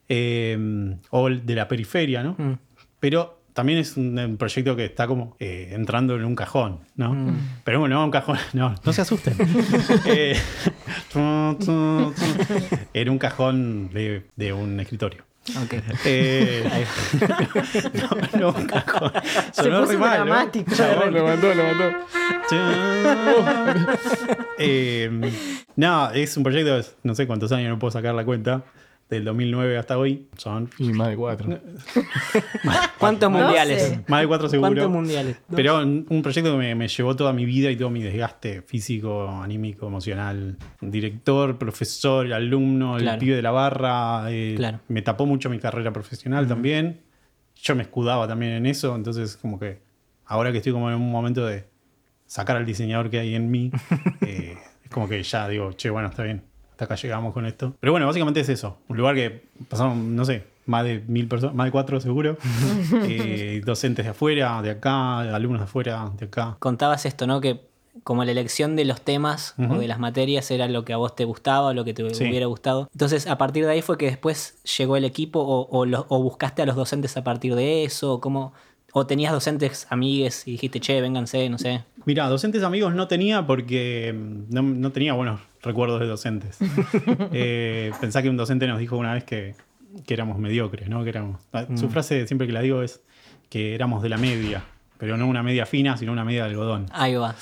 eh, 0.10 0.98
o 1.10 1.30
de 1.30 1.56
la 1.56 1.68
periferia, 1.68 2.24
¿no? 2.24 2.36
Mm. 2.38 2.58
Pero 3.00 3.43
también 3.54 3.80
es 3.80 3.98
un, 3.98 4.18
un 4.18 4.38
proyecto 4.38 4.76
que 4.76 4.86
está 4.86 5.08
como 5.08 5.36
eh, 5.40 5.70
entrando 5.72 6.16
en 6.16 6.26
un 6.26 6.36
cajón, 6.36 6.80
¿no? 6.96 7.34
Pero 7.64 7.80
bueno, 7.80 7.96
no 7.96 8.06
un 8.06 8.12
cajón, 8.12 8.38
no, 8.54 8.76
no 8.84 8.94
se 8.94 9.02
asusten. 9.02 9.36
Eh, 10.06 10.36
en 12.94 13.10
un 13.10 13.18
cajón 13.18 13.90
de, 13.94 14.26
de 14.36 14.54
un 14.54 14.80
escritorio. 14.80 15.24
Ok. 15.64 15.74
Eh, 16.06 16.86
no, 18.34 18.40
no 18.40 18.50
un 18.58 18.66
cajón. 18.66 19.12
Se 19.52 19.64
Sonó 19.64 19.86
re 19.86 19.98
mal, 19.98 20.20
¿no? 20.20 20.26
dramático. 20.26 20.74
Chabón. 20.74 21.14
Lo 21.14 21.26
mandó, 21.26 21.54
lo 21.54 21.64
mandó. 21.64 21.92
Eh, 24.58 25.10
no, 25.76 26.12
es 26.12 26.38
un 26.38 26.44
proyecto, 26.44 26.78
de 26.78 26.86
no 27.04 27.16
sé 27.16 27.28
cuántos 27.28 27.52
años, 27.52 27.70
no 27.70 27.80
puedo 27.80 27.92
sacar 27.92 28.16
la 28.16 28.24
cuenta, 28.26 28.64
del 29.10 29.26
2009 29.26 29.78
hasta 29.78 29.98
hoy. 29.98 30.28
Son 30.38 30.70
Y 30.80 30.92
más 30.94 31.10
de 31.10 31.16
cuatro. 31.16 31.48
¿Cuántos 32.98 33.30
No 33.32 33.38
mundiales? 33.40 33.82
sé. 33.84 34.04
más 34.08 34.22
de 34.22 34.28
cuatro 34.28 34.50
seguro. 34.50 34.70
¿Cuántos 34.72 34.90
mundiales? 34.92 35.36
Dos. 35.48 35.56
Pero 35.56 35.80
un 35.82 36.22
proyecto 36.24 36.52
que 36.52 36.58
me, 36.58 36.76
me 36.76 36.88
llevó 36.88 37.16
toda 37.16 37.34
mi 37.34 37.46
vida 37.46 37.70
y 37.70 37.76
todo 37.76 37.90
mi 37.90 38.02
desgaste 38.02 38.62
físico, 38.62 39.30
anímico, 39.30 39.88
emocional. 39.88 40.58
Director, 40.82 41.58
profesor, 41.58 42.32
alumno, 42.34 42.98
el 42.98 43.04
Claro. 43.04 43.20
pibe 43.20 43.36
de 43.36 43.42
la 43.42 43.52
barra. 43.52 44.26
eh, 44.32 44.54
Claro. 44.56 44.80
Me 44.88 45.02
tapó 45.02 45.26
mucho 45.26 45.50
mi 45.50 45.60
carrera 45.60 45.92
profesional 45.94 46.48
también. 46.48 47.02
Yo 47.56 47.76
me 47.76 47.84
escudaba 47.84 48.28
también 48.28 48.54
en 48.54 48.66
eso, 48.66 48.96
entonces 48.96 49.38
como 49.38 49.60
que 49.60 49.80
ahora 50.26 50.52
que 50.52 50.58
estoy 50.58 50.74
como 50.74 50.90
en 50.90 50.96
un 50.96 51.12
momento 51.12 51.46
de 51.46 51.66
sacar 52.26 52.58
al 52.58 52.66
diseñador 52.66 53.10
que 53.10 53.20
hay 53.20 53.36
en 53.36 53.52
mí, 53.52 53.72
eh, 54.22 54.58
es 54.84 54.90
como 54.90 55.08
que 55.08 55.22
ya 55.24 55.48
digo, 55.48 55.72
che, 55.74 55.90
bueno, 55.90 56.10
está 56.10 56.24
bien, 56.24 56.44
hasta 56.84 56.94
acá 56.94 57.02
llegamos 57.02 57.34
con 57.34 57.46
esto. 57.46 57.74
Pero 57.80 57.92
bueno, 57.94 58.06
básicamente 58.08 58.40
es 58.42 58.50
eso, 58.50 58.78
un 58.88 58.98
lugar 58.98 59.16
que 59.16 59.44
pasaron, 59.70 60.16
no 60.16 60.26
sé, 60.26 60.44
más 60.66 60.84
de 60.86 61.04
mil 61.08 61.28
personas, 61.28 61.56
más 61.56 61.66
de 61.66 61.72
cuatro 61.72 62.00
seguro, 62.00 62.38
Eh, 63.06 63.62
docentes 63.66 64.06
de 64.06 64.12
afuera, 64.12 64.62
de 64.62 64.72
acá, 64.72 65.20
alumnos 65.36 65.62
de 65.62 65.66
afuera, 65.66 66.12
de 66.18 66.26
acá. 66.26 66.56
Contabas 66.60 67.06
esto, 67.06 67.28
¿no? 67.28 67.42
Que 67.42 67.62
como 68.04 68.26
la 68.26 68.32
elección 68.32 68.76
de 68.76 68.86
los 68.86 69.02
temas 69.02 69.54
o 69.70 69.76
de 69.78 69.88
las 69.88 70.00
materias 70.00 70.50
era 70.52 70.68
lo 70.68 70.84
que 70.84 70.94
a 70.94 70.98
vos 70.98 71.16
te 71.16 71.26
gustaba, 71.26 71.68
o 71.68 71.74
lo 71.74 71.84
que 71.86 71.94
te 71.94 72.10
Sí. 72.16 72.24
hubiera 72.28 72.48
gustado. 72.48 72.90
Entonces, 72.92 73.28
a 73.28 73.38
partir 73.38 73.66
de 73.66 73.72
ahí 73.72 73.82
fue 73.84 73.98
que 73.98 74.08
después 74.08 74.56
llegó 74.78 74.98
el 74.98 75.06
equipo 75.06 75.40
o, 75.40 75.68
o 75.70 75.86
lo- 75.86 76.06
o 76.10 76.22
buscaste 76.22 76.62
a 76.64 76.66
los 76.66 76.76
docentes 76.76 77.16
a 77.18 77.24
partir 77.24 77.54
de 77.56 77.84
eso, 77.84 78.14
o 78.14 78.20
cómo, 78.20 78.52
o 78.94 79.06
tenías 79.06 79.32
docentes 79.32 79.86
amigues 79.92 80.48
y 80.48 80.52
dijiste, 80.54 80.80
che, 80.80 81.02
vénganse, 81.02 81.48
no 81.50 81.58
sé. 81.60 81.84
Mira, 82.06 82.28
docentes 82.28 82.64
amigos 82.64 82.94
no 82.96 83.08
tenía 83.08 83.46
porque 83.48 84.14
mm, 84.16 84.54
no, 84.54 84.62
no 84.62 84.92
tenía 84.92 85.14
buenos 85.14 85.40
recuerdos 85.62 86.00
de 86.00 86.08
docentes. 86.08 86.58
eh, 87.32 87.92
pensá 88.02 88.22
que 88.22 88.30
un 88.30 88.38
docente 88.38 88.68
nos 88.68 88.80
dijo 88.80 88.98
una 88.98 89.14
vez 89.14 89.24
que, 89.24 89.56
que 90.06 90.14
éramos 90.14 90.38
mediocres, 90.38 90.90
¿no? 90.90 91.04
Que 91.04 91.10
éramos, 91.10 91.42
ah, 91.54 91.66
Su 91.76 91.90
frase 91.90 92.28
siempre 92.28 92.48
que 92.48 92.54
la 92.54 92.62
digo 92.62 92.82
es 92.84 93.02
que 93.50 93.76
éramos 93.76 94.02
de 94.04 94.10
la 94.10 94.18
media, 94.18 94.64
pero 94.98 95.18
no 95.18 95.28
una 95.28 95.44
media 95.44 95.66
fina, 95.66 95.96
sino 95.98 96.12
una 96.12 96.26
media 96.26 96.44
de 96.46 96.50
algodón. 96.52 96.88
Ahí 96.92 97.16
va. 97.16 97.36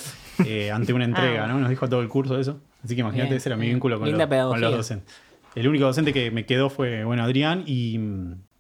eh, 0.46 0.72
ante 0.72 0.94
una 0.94 1.06
entrega, 1.06 1.46
Ah. 1.46 1.48
¿no? 1.48 1.60
Nos 1.60 1.70
dijo 1.70 1.88
todo 1.90 2.02
el 2.02 2.10
curso 2.10 2.36
de 2.36 2.42
eso. 2.42 2.60
Así 2.84 2.96
que 2.96 3.02
imagínate, 3.02 3.30
Bien, 3.30 3.38
ese 3.38 3.50
era 3.50 3.58
mi 3.58 3.68
vínculo 3.68 4.00
con, 4.00 4.06
los, 4.08 4.14
con 4.14 4.20
los 4.20 4.30
pedagogía. 4.30 4.70
docentes. 4.70 5.16
El 5.54 5.68
único 5.68 5.86
docente 5.86 6.14
que 6.14 6.32
me 6.32 6.46
quedó 6.46 6.70
fue, 6.70 7.04
bueno, 7.04 7.24
Adrián, 7.24 7.64
y, 7.68 8.00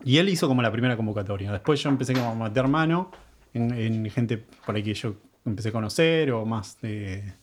y 0.03 0.17
él 0.17 0.29
hizo 0.29 0.47
como 0.47 0.61
la 0.61 0.71
primera 0.71 0.97
convocatoria. 0.97 1.51
Después 1.51 1.81
yo 1.81 1.89
empecé 1.89 2.13
como 2.13 2.31
a 2.31 2.49
meter 2.49 2.67
mano 2.67 3.11
en, 3.53 3.71
en 3.73 4.09
gente 4.11 4.43
por 4.65 4.75
ahí 4.75 4.83
que 4.83 4.93
yo 4.93 5.15
empecé 5.45 5.69
a 5.69 5.71
conocer 5.71 6.31
o 6.31 6.45
más 6.45 6.79
de, 6.81 7.33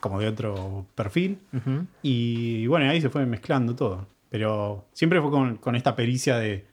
como 0.00 0.20
de 0.20 0.28
otro 0.28 0.86
perfil. 0.94 1.38
Ujú. 1.52 1.86
Y, 2.02 2.62
y 2.62 2.66
bueno, 2.66 2.88
ahí 2.90 3.00
se 3.00 3.10
fue 3.10 3.24
mezclando 3.26 3.74
todo. 3.74 4.06
Pero 4.28 4.86
siempre 4.92 5.20
fue 5.20 5.30
con, 5.30 5.56
con 5.56 5.76
esta 5.76 5.94
pericia 5.96 6.36
de, 6.38 6.66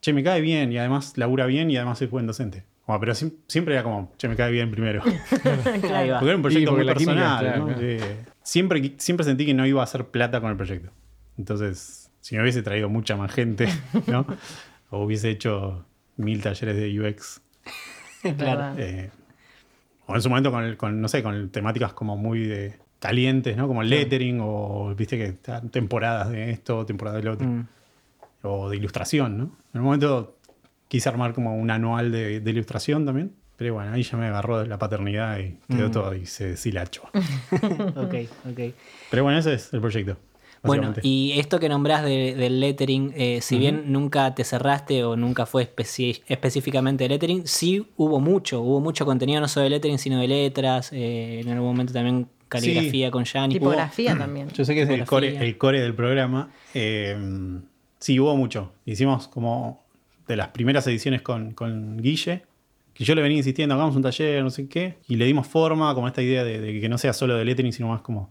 che, 0.00 0.12
me 0.12 0.22
cae 0.22 0.40
bien 0.40 0.70
y 0.72 0.78
además 0.78 1.16
labura 1.16 1.46
bien 1.46 1.70
y 1.70 1.76
además 1.76 2.00
es 2.02 2.10
buen 2.10 2.26
docente. 2.26 2.64
Como, 2.84 3.00
pero 3.00 3.14
sim- 3.14 3.32
siempre 3.48 3.74
era 3.74 3.82
como, 3.82 4.12
che, 4.18 4.28
me 4.28 4.36
cae 4.36 4.52
bien 4.52 4.70
primero. 4.70 5.02
Porque 5.42 5.88
era 5.88 6.36
un 6.36 6.42
proyecto 6.42 6.72
muy 6.72 6.80
química, 6.82 6.94
personal. 6.94 7.38
claro, 7.40 7.58
¿no? 7.60 7.66
claro. 7.66 7.80
Eh, 7.82 8.16
siempre, 8.42 8.94
siempre 8.98 9.24
sentí 9.24 9.46
que 9.46 9.54
no 9.54 9.66
iba 9.66 9.80
a 9.80 9.84
hacer 9.84 10.04
plata 10.06 10.40
con 10.40 10.50
el 10.50 10.56
proyecto. 10.56 10.90
Entonces, 11.38 12.10
si 12.20 12.36
me 12.36 12.42
hubiese 12.42 12.62
traído 12.62 12.88
mucha 12.90 13.16
más 13.16 13.32
gente, 13.32 13.66
¿no? 14.06 14.26
o 14.90 15.02
hubiese 15.04 15.30
hecho 15.30 15.86
mil 16.16 16.42
talleres 16.42 16.76
de 16.76 17.00
UX, 17.00 17.40
Claro. 18.38 18.74
eh, 18.78 19.10
o 20.06 20.14
en 20.14 20.20
su 20.22 20.28
momento 20.28 20.50
con, 20.50 20.64
el- 20.64 20.76
con, 20.76 21.00
no 21.00 21.08
sé, 21.08 21.22
con 21.22 21.50
temáticas 21.50 21.92
como 21.92 22.16
muy 22.16 22.46
de 22.46 22.74
calientes, 22.98 23.56
¿no? 23.56 23.66
Como 23.68 23.82
el 23.82 23.90
lettering, 23.90 24.38
o 24.42 24.94
viste 24.96 25.16
que 25.18 25.26
están 25.26 25.68
temporadas 25.70 26.30
de 26.30 26.50
esto, 26.50 26.86
temporadas 26.86 27.22
del 27.22 27.28
otro, 27.32 27.46
Mm. 27.46 27.66
o 28.42 28.70
de 28.70 28.76
ilustración, 28.76 29.36
¿no? 29.38 29.44
En 29.74 29.80
un 29.80 29.84
momento 29.86 30.36
quise 30.88 31.08
armar 31.08 31.32
como 31.34 31.56
un 31.56 31.70
anual 31.70 32.10
de, 32.12 32.40
de 32.40 32.50
ilustración 32.50 33.04
también. 33.04 33.32
Pero 33.56 33.74
bueno, 33.74 33.92
ahí 33.92 34.02
ya 34.02 34.16
me 34.16 34.26
agarró 34.26 34.64
la 34.64 34.78
paternidad 34.78 35.38
y 35.38 35.56
quedó 35.72 35.88
Mm. 35.88 35.92
todo 35.92 36.14
y 36.14 36.26
se 36.26 36.48
deshilachó. 36.50 37.02
Ok, 37.96 38.14
ok. 38.50 38.74
Pero 39.10 39.22
bueno, 39.22 39.38
ese 39.38 39.54
es 39.54 39.72
el 39.72 39.80
proyecto. 39.80 40.16
Bueno, 40.66 40.92
y 41.02 41.32
esto 41.38 41.60
que 41.60 41.68
nombrás 41.68 42.02
de- 42.04 42.34
del 42.34 42.60
lettering, 42.60 43.12
eh, 43.16 43.40
si 43.42 43.58
bien 43.58 43.92
nunca 43.92 44.34
te 44.34 44.44
cerraste 44.44 45.04
o 45.04 45.16
nunca 45.16 45.46
fue 45.46 45.68
especi- 45.74 46.22
específicamente 46.26 47.04
de 47.04 47.08
lettering, 47.10 47.46
sí 47.46 47.86
hubo 47.96 48.20
mucho, 48.20 48.60
hubo 48.60 48.80
mucho 48.80 49.04
contenido 49.04 49.40
no 49.40 49.48
solo 49.48 49.64
de 49.64 49.70
lettering, 49.70 49.98
sino 49.98 50.18
de 50.20 50.28
letras, 50.28 50.90
eh, 50.92 51.40
en 51.40 51.48
algún 51.50 51.68
momento 51.68 51.92
también 51.92 52.28
caligrafía 52.48 53.10
con 53.10 53.24
Yanni. 53.24 53.54
Tipografía 53.54 54.14
también. 54.18 54.48
Yo 54.50 54.64
sé 54.64 54.74
que 54.74 54.82
es 54.82 54.88
el 54.88 55.04
core, 55.04 55.36
el 55.36 55.58
core 55.58 55.80
del 55.80 55.94
programa. 55.94 56.50
Eh, 56.72 57.16
sí, 57.98 58.18
hubo 58.20 58.36
mucho. 58.36 58.72
Hicimos 58.86 59.28
como 59.28 59.82
de 60.28 60.36
las 60.36 60.48
primeras 60.48 60.86
ediciones 60.86 61.20
con, 61.22 61.52
con 61.52 61.98
Guille, 61.98 62.42
que 62.94 63.04
yo 63.04 63.14
le 63.14 63.22
venía 63.22 63.38
insistiendo, 63.38 63.74
hagamos 63.74 63.96
un 63.96 64.02
taller, 64.02 64.42
no 64.42 64.50
sé 64.50 64.68
qué, 64.68 64.98
y 65.08 65.16
le 65.16 65.24
dimos 65.26 65.46
forma 65.46 65.92
como 65.94 66.06
esta 66.06 66.22
idea 66.22 66.44
de, 66.44 66.60
de 66.60 66.80
que 66.80 66.88
no 66.88 66.96
sea 66.96 67.12
solo 67.12 67.36
de 67.36 67.44
lettering, 67.44 67.72
sino 67.72 67.88
más 67.88 68.00
como 68.02 68.30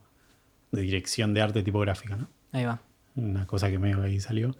de 0.73 0.81
dirección 0.81 1.33
de 1.33 1.41
arte 1.41 1.63
tipográfica, 1.63 2.17
¿no? 2.17 2.27
Ahí 2.51 2.65
va. 2.65 2.81
Una 3.15 3.45
cosa 3.47 3.69
que 3.69 3.79
medio 3.79 4.01
ahí 4.01 4.19
salió. 4.19 4.55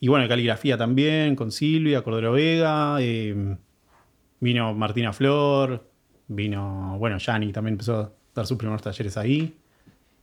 y 0.00 0.08
bueno, 0.08 0.28
caligrafía 0.28 0.76
también, 0.76 1.36
con 1.36 1.50
Silvia, 1.52 2.02
Cordero 2.02 2.32
Vega, 2.32 2.96
eh, 3.00 3.56
vino 4.40 4.74
Martina 4.74 5.12
Flor, 5.12 5.88
vino, 6.28 6.96
bueno, 6.98 7.18
Yanni 7.18 7.52
también 7.52 7.74
empezó 7.74 7.96
a 8.00 8.12
dar 8.34 8.46
sus 8.46 8.58
primeros 8.58 8.82
talleres 8.82 9.16
ahí. 9.16 9.56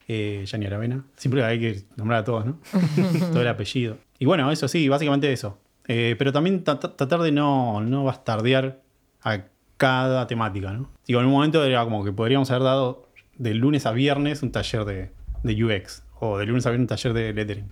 Eh, 0.07 0.43
Yanni 0.45 0.65
Aravena. 0.65 1.05
Siempre 1.15 1.43
hay 1.43 1.59
que 1.59 1.83
nombrar 1.95 2.21
a 2.21 2.23
todos, 2.23 2.45
¿no? 2.45 2.59
Todo 3.31 3.41
el 3.41 3.47
apellido. 3.47 3.97
Y 4.17 4.25
bueno, 4.25 4.51
eso 4.51 4.67
sí, 4.67 4.89
básicamente 4.89 5.31
eso. 5.31 5.59
Eh, 5.87 6.15
pero 6.17 6.33
también 6.33 6.63
tra- 6.63 6.79
tra- 6.79 6.95
tratar 6.95 7.21
de 7.21 7.31
no, 7.31 7.79
no 7.81 8.03
bastardear 8.03 8.81
a 9.23 9.43
cada 9.77 10.27
temática, 10.27 10.73
¿no? 10.73 10.89
Digo, 11.07 11.19
en 11.21 11.27
un 11.27 11.31
momento 11.31 11.63
era 11.63 11.83
como 11.83 12.03
que 12.03 12.11
podríamos 12.11 12.49
haber 12.51 12.63
dado 12.63 13.07
de 13.37 13.53
lunes 13.53 13.85
a 13.85 13.91
viernes 13.91 14.41
un 14.43 14.51
taller 14.51 14.83
de, 14.85 15.11
de 15.43 15.63
UX 15.63 16.03
o 16.19 16.37
de 16.37 16.45
lunes 16.45 16.65
a 16.65 16.69
viernes 16.69 16.83
un 16.83 16.87
taller 16.87 17.13
de 17.13 17.33
lettering. 17.33 17.69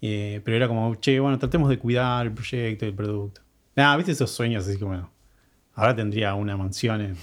Eh, 0.00 0.40
pero 0.44 0.56
era 0.56 0.68
como, 0.68 0.94
che, 0.96 1.18
bueno, 1.18 1.38
tratemos 1.38 1.68
de 1.68 1.78
cuidar 1.78 2.26
el 2.26 2.32
proyecto 2.32 2.84
y 2.84 2.88
el 2.88 2.94
producto. 2.94 3.40
Nada, 3.74 3.96
viste 3.96 4.12
esos 4.12 4.30
sueños 4.30 4.66
así 4.66 4.78
como, 4.78 4.90
bueno, 4.90 5.10
ahora 5.74 5.94
tendría 5.94 6.34
una 6.34 6.56
mansión 6.56 7.00
en 7.00 7.16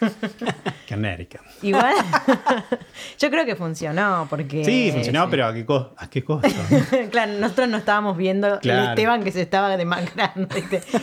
Connecticut. 0.94 1.40
Igual, 1.62 1.94
yo 3.18 3.30
creo 3.30 3.44
que 3.44 3.56
funcionó 3.56 4.26
porque... 4.28 4.64
Sí, 4.64 4.90
funcionaba, 4.92 5.30
pero 5.30 5.46
¿a 5.46 5.54
qué, 5.54 5.64
co- 5.64 5.94
¿a 5.96 6.08
qué 6.10 6.22
costo? 6.24 6.48
claro, 7.10 7.32
nosotros 7.38 7.68
no 7.68 7.76
estábamos 7.78 8.16
viendo 8.16 8.58
Claro. 8.60 8.82
el 8.82 8.88
Esteban 8.90 9.22
que 9.22 9.32
se 9.32 9.42
estaba 9.42 9.76
demacrando 9.76 10.48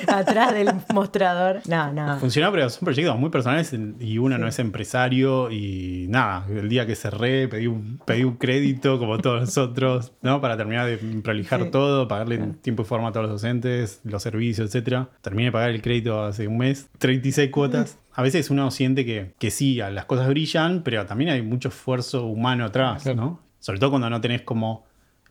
atrás 0.08 0.54
del 0.54 0.70
mostrador. 0.94 1.62
No, 1.68 1.92
no. 1.94 2.18
Funcionaba, 2.20 2.54
pero 2.54 2.70
son 2.70 2.86
proyectos 2.86 3.18
muy 3.18 3.30
personales 3.30 3.74
y 4.00 4.18
uno 4.18 4.38
no 4.38 4.48
es 4.48 4.60
empresario 4.60 5.52
y 5.52 6.08
nada, 6.10 6.46
el 6.50 6.70
día 6.70 6.86
que 6.86 6.96
cerré 6.96 7.48
pedí 7.48 7.68
un, 7.68 8.00
pedí 8.06 8.24
un 8.24 8.36
crédito 8.38 9.00
como 9.00 9.18
todos 9.20 9.42
nosotros, 9.42 10.14
¿no? 10.22 10.42
Para 10.42 10.58
terminar 10.58 10.86
de 10.88 10.98
prolijar 11.22 11.64
Sí. 11.64 11.72
todo, 11.72 12.08
pagarle 12.08 12.36
en 12.36 12.54
tiempo 12.56 12.84
y 12.84 12.86
forma 12.86 13.10
a 13.10 13.12
todos 13.12 13.26
los 13.26 13.42
docentes, 13.42 14.02
los 14.04 14.22
servicios, 14.24 14.68
etcétera. 14.68 15.10
Terminé 15.22 15.46
de 15.48 15.52
pagar 15.52 15.70
el 15.72 15.82
crédito 15.82 16.24
hace 16.24 16.48
un 16.48 16.58
mes, 16.60 16.90
36 17.00 17.50
cuotas. 17.52 17.98
A 18.14 18.22
veces 18.22 18.50
uno 18.50 18.70
siente 18.72 19.06
que, 19.06 19.34
que 19.40 19.52
sí, 19.52 19.76
las 19.76 20.06
cosas 20.06 20.28
brillan, 20.28 20.82
pero 20.84 21.06
también 21.06 21.30
hay 21.30 21.42
mucho 21.42 21.70
esfuerzo 21.70 22.26
humano 22.26 22.66
atrás, 22.66 23.04
Claro. 23.04 23.16
¿no? 23.22 23.40
Sobre 23.60 23.80
todo 23.80 23.92
cuando 23.92 24.10
no 24.10 24.20
tenés 24.22 24.42
como 24.42 24.86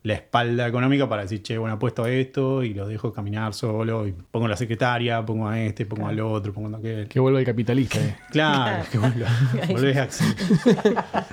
la 0.05 0.15
espalda 0.15 0.67
económica 0.67 1.09
para 1.09 1.23
decir, 1.23 1.43
che, 1.43 1.59
bueno, 1.59 1.75
apuesto 1.75 2.05
a 2.05 2.11
esto 2.11 2.63
y 2.63 2.73
lo 2.73 2.87
dejo 2.87 3.13
caminar 3.13 3.53
solo 3.53 4.07
y 4.07 4.13
pongo 4.13 4.47
a 4.47 4.51
la 4.51 4.57
secretaria, 4.57 5.25
pongo 5.27 5.49
a 5.49 5.61
este, 5.61 5.87
pongo 5.87 6.07
al 6.09 6.21
otro, 6.21 6.53
pongo 6.53 6.75
a 6.75 6.79
aquel. 6.79 7.09
Que 7.09 7.19
vuelva 7.21 7.41
el 7.41 7.45
capitalista. 7.47 7.99
eh. 7.99 8.17
Claro, 8.31 8.85
que 8.93 8.99
vuelva. 8.99 9.29
Volvés 9.69 9.97
a. 9.97 10.09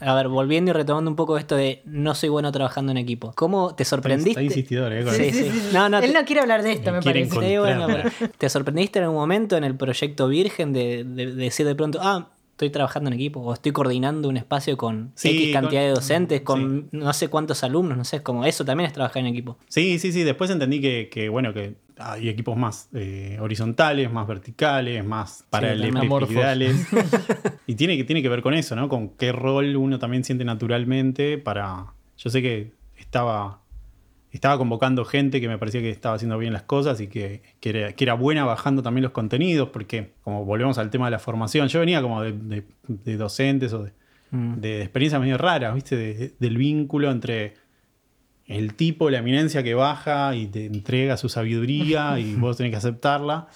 A 0.00 0.14
ver, 0.14 0.28
volviendo 0.28 0.70
y 0.70 0.74
retomando 0.74 1.10
un 1.10 1.16
poco 1.16 1.38
esto 1.38 1.56
de 1.56 1.82
no 1.84 2.14
soy 2.14 2.28
bueno 2.28 2.50
trabajando 2.52 2.92
en 2.92 2.98
equipo. 2.98 3.32
¿Cómo 3.36 3.74
te 3.74 3.84
sorprendiste? 3.84 4.30
Está 4.30 4.42
insistidor, 4.42 4.92
¿eh? 4.92 5.04
Con 5.04 5.14
Sí, 5.14 5.30
sí. 5.32 5.50
No, 5.72 5.88
no, 5.88 5.98
Él 5.98 6.12
te- 6.12 6.18
no 6.20 6.24
quiere 6.24 6.40
hablar 6.42 6.62
de 6.62 6.72
esto, 6.72 6.92
Me 6.92 7.00
parece. 7.02 7.58
Bueno, 7.58 7.86
¿Te 8.38 8.48
sorprendiste 8.48 8.98
en 8.98 9.04
algún 9.04 9.18
momento 9.18 9.56
en 9.56 9.64
el 9.64 9.76
proyecto 9.76 10.28
Virgen 10.28 10.72
de, 10.72 11.04
de- 11.04 11.26
de 11.26 11.34
decir 11.34 11.64
de 11.66 11.74
pronto, 11.74 11.98
ah, 12.02 12.30
estoy 12.52 12.70
trabajando 12.70 13.08
en 13.08 13.14
equipo 13.14 13.40
o 13.40 13.52
estoy 13.52 13.72
coordinando 13.72 14.28
un 14.28 14.36
espacio 14.36 14.76
con 14.76 15.12
Sí, 15.16 15.30
X 15.30 15.52
cantidad 15.52 15.80
con- 15.82 15.88
de 15.88 15.94
docentes, 15.94 16.40
con 16.42 16.88
no 16.92 17.12
sé 17.12 17.28
cuántos 17.28 17.64
alumnos, 17.64 17.96
no 17.98 18.04
sé, 18.04 18.22
como 18.22 18.44
eso 18.44 18.64
también 18.64 18.86
es 18.88 18.92
trabajar 18.94 19.18
en 19.20 19.26
equipo. 19.26 19.56
Sí, 19.68 19.98
sí, 19.98 20.12
sí. 20.12 20.22
Después 20.22 20.50
entendí 20.50 20.80
que, 20.80 21.08
que, 21.10 21.28
bueno, 21.28 21.52
que 21.52 21.74
hay 21.98 22.28
equipos 22.28 22.56
más 22.56 22.88
eh, 22.94 23.38
horizontales, 23.40 24.10
más 24.12 24.26
verticales, 24.26 25.04
más 25.04 25.44
paralelepipedales. 25.50 26.86
y 27.66 27.74
tiene 27.74 27.96
que, 27.96 28.04
tiene 28.04 28.22
que 28.22 28.28
ver 28.28 28.42
con 28.42 28.54
eso, 28.54 28.74
¿no? 28.76 28.88
Con 28.88 29.10
qué 29.10 29.32
rol 29.32 29.76
uno 29.76 29.98
también 29.98 30.24
siente 30.24 30.44
naturalmente 30.44 31.38
para... 31.38 31.86
Yo 32.16 32.30
sé 32.30 32.42
que 32.42 32.72
estaba, 32.96 33.60
estaba 34.30 34.56
convocando 34.58 35.04
gente 35.04 35.40
que 35.40 35.48
me 35.48 35.58
parecía 35.58 35.80
que 35.80 35.90
estaba 35.90 36.14
haciendo 36.16 36.38
bien 36.38 36.52
las 36.52 36.62
cosas 36.62 37.00
y 37.00 37.06
que, 37.08 37.42
que 37.60 37.70
era, 37.70 37.92
que 37.92 38.04
era 38.04 38.14
buena 38.14 38.44
bajando 38.44 38.82
también 38.82 39.02
los 39.02 39.12
contenidos, 39.12 39.68
porque 39.70 40.12
como 40.22 40.44
volvemos 40.44 40.78
al 40.78 40.90
tema 40.90 41.06
de 41.06 41.10
la 41.12 41.18
formación, 41.18 41.68
yo 41.68 41.80
venía 41.80 42.00
como 42.02 42.22
de, 42.22 42.32
de- 42.32 42.64
de 42.88 43.16
docentes 43.16 43.72
o 43.72 43.84
de, 43.84 43.92
Mm. 44.30 44.54
de 44.60 44.80
experiencias 44.82 45.20
medio 45.20 45.38
raras, 45.38 45.74
¿viste? 45.76 45.96
De- 45.96 46.34
del 46.40 46.56
vínculo 46.56 47.10
entre 47.12 47.54
el 48.46 48.74
tipo, 48.74 49.10
la 49.10 49.18
eminencia 49.18 49.62
que 49.62 49.74
baja 49.74 50.34
y 50.36 50.46
te 50.46 50.66
entrega 50.66 51.16
su 51.16 51.28
sabiduría 51.28 52.18
y 52.18 52.34
vos 52.34 52.56
tenés 52.56 52.70
que 52.72 52.76
aceptarla. 52.76 53.48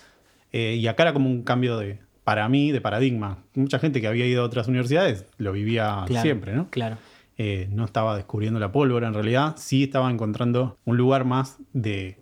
Eh, 0.53 0.77
y 0.81 0.87
acá 0.87 1.03
era 1.05 1.13
como 1.13 1.29
un 1.29 1.43
cambio 1.43 1.77
de, 1.79 1.99
para 2.25 2.49
mí, 2.49 2.73
de 2.73 2.81
paradigma. 2.81 3.39
Mucha 3.55 3.79
gente 3.79 4.01
que 4.01 4.07
había 4.07 4.27
ido 4.27 4.43
a 4.43 4.47
otras 4.47 4.67
universidades 4.69 5.27
lo 5.37 5.53
vivía 5.53 6.05
Claro, 6.07 6.23
siempre, 6.23 6.55
¿no? 6.55 6.69
Claro. 6.71 6.97
Eh, 7.37 7.69
no 7.71 7.85
estaba 7.85 8.17
descubriendo 8.17 8.59
la 8.59 8.73
pólvora 8.73 9.07
en 9.09 9.15
realidad, 9.15 9.55
sí 9.59 9.85
estaba 9.85 10.11
encontrando 10.11 10.77
un 10.85 10.97
lugar 10.97 11.25
más 11.25 11.59
de, 11.73 12.19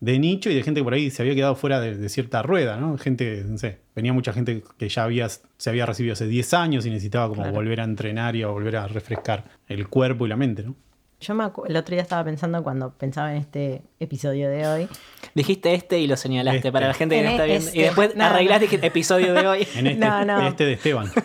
de 0.00 0.18
nicho 0.18 0.50
y 0.50 0.54
de 0.54 0.62
gente 0.62 0.80
que 0.80 0.84
por 0.84 0.92
ahí 0.92 1.10
se 1.10 1.22
había 1.22 1.34
quedado 1.34 1.54
fuera 1.54 1.80
de, 1.80 1.96
de 1.96 2.08
cierta 2.10 2.42
rueda, 2.42 2.76
¿no? 2.76 2.98
Gente, 2.98 3.44
no 3.48 3.56
sé, 3.56 3.78
venía 3.96 4.12
mucha 4.12 4.32
gente 4.34 4.62
que 4.76 4.88
ya 4.90 5.04
había, 5.04 5.28
se 5.30 5.70
había 5.70 5.86
recibido 5.86 6.12
hace 6.12 6.26
10 6.26 6.52
años 6.54 6.84
y 6.84 6.90
necesitaba 6.90 7.28
como 7.28 7.42
Claro. 7.42 7.54
volver 7.56 7.80
a 7.80 7.84
entrenar 7.84 8.36
y 8.36 8.42
a 8.42 8.48
volver 8.48 8.76
a 8.76 8.88
refrescar 8.88 9.44
el 9.68 9.88
cuerpo 9.88 10.26
y 10.26 10.28
la 10.28 10.36
mente, 10.36 10.64
¿no? 10.64 10.74
Yo 11.22 11.34
me 11.34 11.44
el 11.44 11.76
otro 11.76 11.94
día 11.94 12.02
estaba 12.02 12.24
pensando 12.24 12.62
cuando 12.64 12.90
pensaba 12.92 13.30
en 13.32 13.38
este 13.38 13.82
episodio 14.00 14.50
de 14.50 14.66
hoy. 14.66 14.88
Dijiste 15.34 15.72
este 15.74 15.98
y 16.00 16.06
lo 16.08 16.16
señalaste 16.16 16.56
Este. 16.58 16.72
para 16.72 16.88
la 16.88 16.94
gente 16.94 17.14
que 17.14 17.20
En 17.20 17.26
no 17.26 17.30
está 17.32 17.44
viendo. 17.44 17.66
este. 17.68 17.78
Y 17.78 17.82
después 17.82 18.16
No, 18.16 18.24
arreglaste 18.24 18.78
no. 18.78 18.84
episodio 18.84 19.32
de 19.32 19.46
hoy. 19.46 19.68
En 19.76 19.86
este, 19.86 20.04
No, 20.04 20.24
no. 20.24 20.46
este 20.48 20.64
de 20.66 20.72
Esteban. 20.74 21.10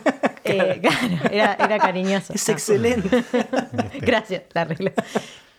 Eh, 0.49 0.79
claro, 0.79 0.97
era, 1.29 1.53
era 1.59 1.77
cariñoso. 1.77 2.31
Es 2.31 2.47
excelente. 2.47 3.09
Este. 3.17 3.99
Gracias, 3.99 4.43
la 4.53 4.63
regla. 4.63 4.93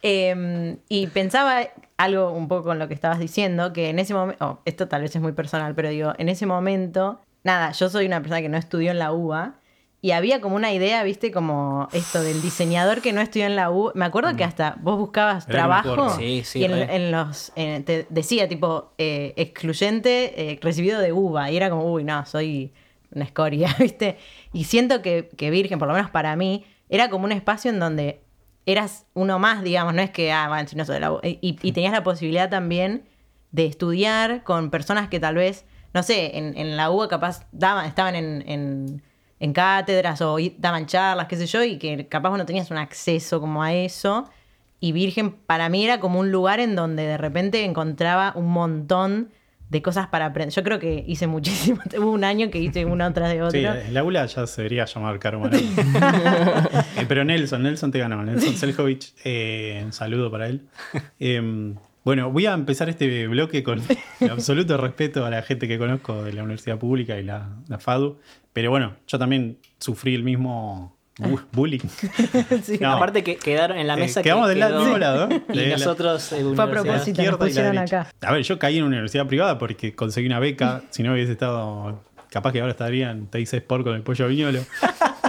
Eh, 0.03 0.79
y 0.89 1.09
pensaba 1.09 1.61
algo 1.99 2.33
un 2.33 2.49
poco 2.49 2.65
con 2.65 2.79
lo 2.79 2.89
que 2.89 2.95
estabas 2.95 3.19
diciendo, 3.19 3.75
que 3.75 3.91
en 3.91 3.99
ese 3.99 4.15
momento, 4.15 4.43
oh, 4.47 4.61
esto 4.65 4.89
tal 4.89 5.03
vez 5.03 5.15
es 5.15 5.21
muy 5.21 5.33
personal, 5.33 5.75
pero 5.75 5.91
digo, 5.91 6.15
en 6.17 6.31
ese 6.31 6.47
momento, 6.47 7.21
nada, 7.45 7.73
yo 7.73 7.91
soy 7.91 8.07
una 8.07 8.21
persona 8.21 8.41
que 8.41 8.49
no 8.49 8.57
estudió 8.57 8.91
en 8.93 8.99
la 8.99 9.13
UBA 9.13 9.57
y 10.01 10.13
había 10.13 10.41
como 10.41 10.55
una 10.57 10.73
idea, 10.73 11.03
viste, 11.03 11.33
como 11.33 11.89
esto 11.93 12.23
del 12.23 12.41
diseñador 12.41 13.01
que 13.03 13.13
no 13.13 13.21
estudió 13.21 13.47
en 13.47 13.57
la 13.57 13.71
UBA. 13.71 13.93
Me 13.95 14.05
acuerdo 14.05 14.37
que 14.37 14.45
hasta 14.45 14.77
vos 14.81 14.97
buscabas 14.99 15.45
Era 15.49 15.53
trabajo. 15.53 16.11
Sí, 16.11 16.43
sí, 16.45 16.61
y 16.61 16.65
en, 16.65 17.11
los, 17.11 17.53
en- 17.57 17.85
te 17.85 18.07
decía 18.09 18.49
tipo 18.49 18.93
eh, 18.99 19.35
excluyente 19.37 20.53
eh, 20.53 20.59
recibido 20.63 21.01
de 21.01 21.13
UBA 21.13 21.51
y 21.51 21.57
era 21.57 21.69
como, 21.71 21.93
uy, 21.93 22.05
no, 22.05 22.25
soy 22.27 22.73
una 23.11 23.25
escoria, 23.25 23.75
¿viste? 23.79 24.19
Y 24.53 24.65
siento 24.65 25.03
que, 25.03 25.29
que 25.37 25.51
Virgen, 25.51 25.79
por 25.79 25.89
lo 25.89 25.95
menos 25.95 26.11
para 26.11 26.37
mí, 26.37 26.65
era 26.89 27.11
como 27.11 27.25
un 27.25 27.33
espacio 27.33 27.71
en 27.71 27.81
donde 27.81 28.21
eras 28.67 29.07
uno 29.15 29.39
más, 29.39 29.63
digamos, 29.63 29.95
no 29.95 30.03
es 30.03 30.11
que, 30.11 30.31
ah, 30.31 30.47
bueno, 30.49 30.69
si 30.69 30.77
no 30.77 30.85
soy 30.85 30.95
de 30.95 31.01
la 31.01 31.13
UBA. 31.13 31.21
Y, 31.27 31.39
y 31.61 31.73
tenías 31.73 31.93
la 31.93 32.05
posibilidad 32.05 32.49
también 32.51 33.09
de 33.51 33.65
estudiar 33.67 34.45
con 34.45 34.71
personas 34.71 35.09
que 35.09 35.19
tal 35.19 35.35
vez, 35.37 35.65
no 35.95 36.03
sé, 36.03 36.37
en, 36.39 36.57
en 36.57 36.77
la 36.77 36.91
UBA 36.91 37.09
capaz 37.09 37.47
daban, 37.51 37.87
estaban 37.87 38.15
en, 38.15 39.03
en 39.41 39.53
cátedras 39.53 40.21
o 40.21 40.37
daban 40.59 40.87
charlas, 40.87 41.27
qué 41.29 41.37
sé 41.37 41.47
yo, 41.47 41.63
y 41.63 41.79
que 41.79 42.07
capaz 42.09 42.37
no 42.37 42.45
tenías 42.47 42.71
un 42.71 42.79
acceso 42.79 43.41
como 43.41 43.63
a 43.63 43.73
eso. 43.75 44.29
Y 44.81 44.93
Virgen 44.93 45.33
para 45.33 45.69
mí 45.69 45.85
era 45.85 45.99
como 46.01 46.21
un 46.21 46.31
lugar 46.31 46.61
en 46.61 46.77
donde 46.77 47.03
de 47.05 47.17
repente 47.19 47.65
encontraba 47.65 48.33
un 48.37 48.47
montón 48.49 49.31
de 49.71 49.83
cosas 49.83 50.07
para 50.07 50.27
aprender. 50.27 50.55
Yo 50.55 50.63
creo 50.63 50.79
que 50.79 51.05
hice 51.07 51.27
muchísimo. 51.27 51.81
Hubo 51.99 52.11
un 52.13 52.25
año 52.25 52.51
que 52.51 52.59
hice 52.59 52.85
una 52.85 53.13
tras 53.13 53.29
de 53.31 53.37
Sí, 53.51 53.67
otra. 53.67 53.87
el 53.87 53.97
aula 53.97 54.25
ya 54.27 54.47
se 54.47 54.63
debería 54.63 54.85
llamar 54.87 55.19
Karma. 55.19 55.51
¿no? 55.51 55.59
Eh, 56.97 57.05
pero 57.07 57.25
Nelson, 57.25 57.63
Nelson 57.63 57.91
te 57.93 57.99
ganó. 57.99 58.23
Nelson 58.25 58.55
Seljovic, 58.55 59.13
eh, 59.25 59.83
un 59.85 59.93
saludo 59.93 60.31
para 60.31 60.49
él. 60.49 60.67
Eh, 61.21 61.75
bueno, 62.05 62.31
voy 62.31 62.47
a 62.47 62.53
empezar 62.55 62.89
este 62.89 63.27
bloque 63.29 63.63
con 63.63 63.81
el 64.21 64.31
absoluto 64.31 64.77
respeto 64.77 65.25
a 65.27 65.31
la 65.31 65.43
gente 65.43 65.69
que 65.69 65.79
conozco 65.79 66.23
de 66.25 66.33
la 66.33 66.43
universidad 66.43 66.79
pública 66.79 67.19
y 67.19 67.23
la, 67.25 67.49
la 67.69 67.79
FADU. 67.79 68.19
Pero 68.53 68.71
bueno, 68.71 68.95
yo 69.07 69.19
también 69.19 69.59
sufrí 69.79 70.15
el 70.15 70.23
mismo 70.23 70.97
bu- 71.19 71.43
bullying. 71.53 71.81
Sí. 72.63 72.79
No. 72.81 72.93
Aparte 72.93 73.23
que 73.23 73.37
quedaron 73.37 73.77
en 73.79 73.87
la 73.87 73.95
Eh, 73.95 74.01
mesa. 74.01 74.23
quedamos 74.23 74.49
que 74.49 74.55
del 74.55 74.65
quedó- 74.69 74.81
mismo 74.81 74.99
lado. 74.99 75.29
¿eh? 75.31 75.43
Y 75.53 75.71
nosotros. 75.71 76.33
eh, 76.33 76.45
Fue 76.55 76.65
a 76.65 76.71
propósito. 76.71 77.23
la 77.23 77.37
pusieron 77.39 77.79
acá. 77.79 78.11
A 78.23 78.33
ver, 78.33 78.43
yo 78.43 78.59
caí 78.59 78.79
en 78.79 78.85
una 78.85 78.95
universidad 78.97 79.27
privada 79.27 79.59
porque 79.59 79.95
conseguí 79.95 80.27
una 80.27 80.39
beca. 80.41 80.83
Si 80.91 81.03
no 81.03 81.13
hubiese 81.13 81.33
estado. 81.33 82.03
Capaz 82.31 82.53
que 82.53 82.61
ahora 82.61 82.73
estaría 82.73 83.11
en 83.11 83.27
TIC 83.27 83.55
Sport 83.55 83.85
con 83.85 83.95
el 83.95 84.03
pollo 84.03 84.29
viñolo. 84.29 84.61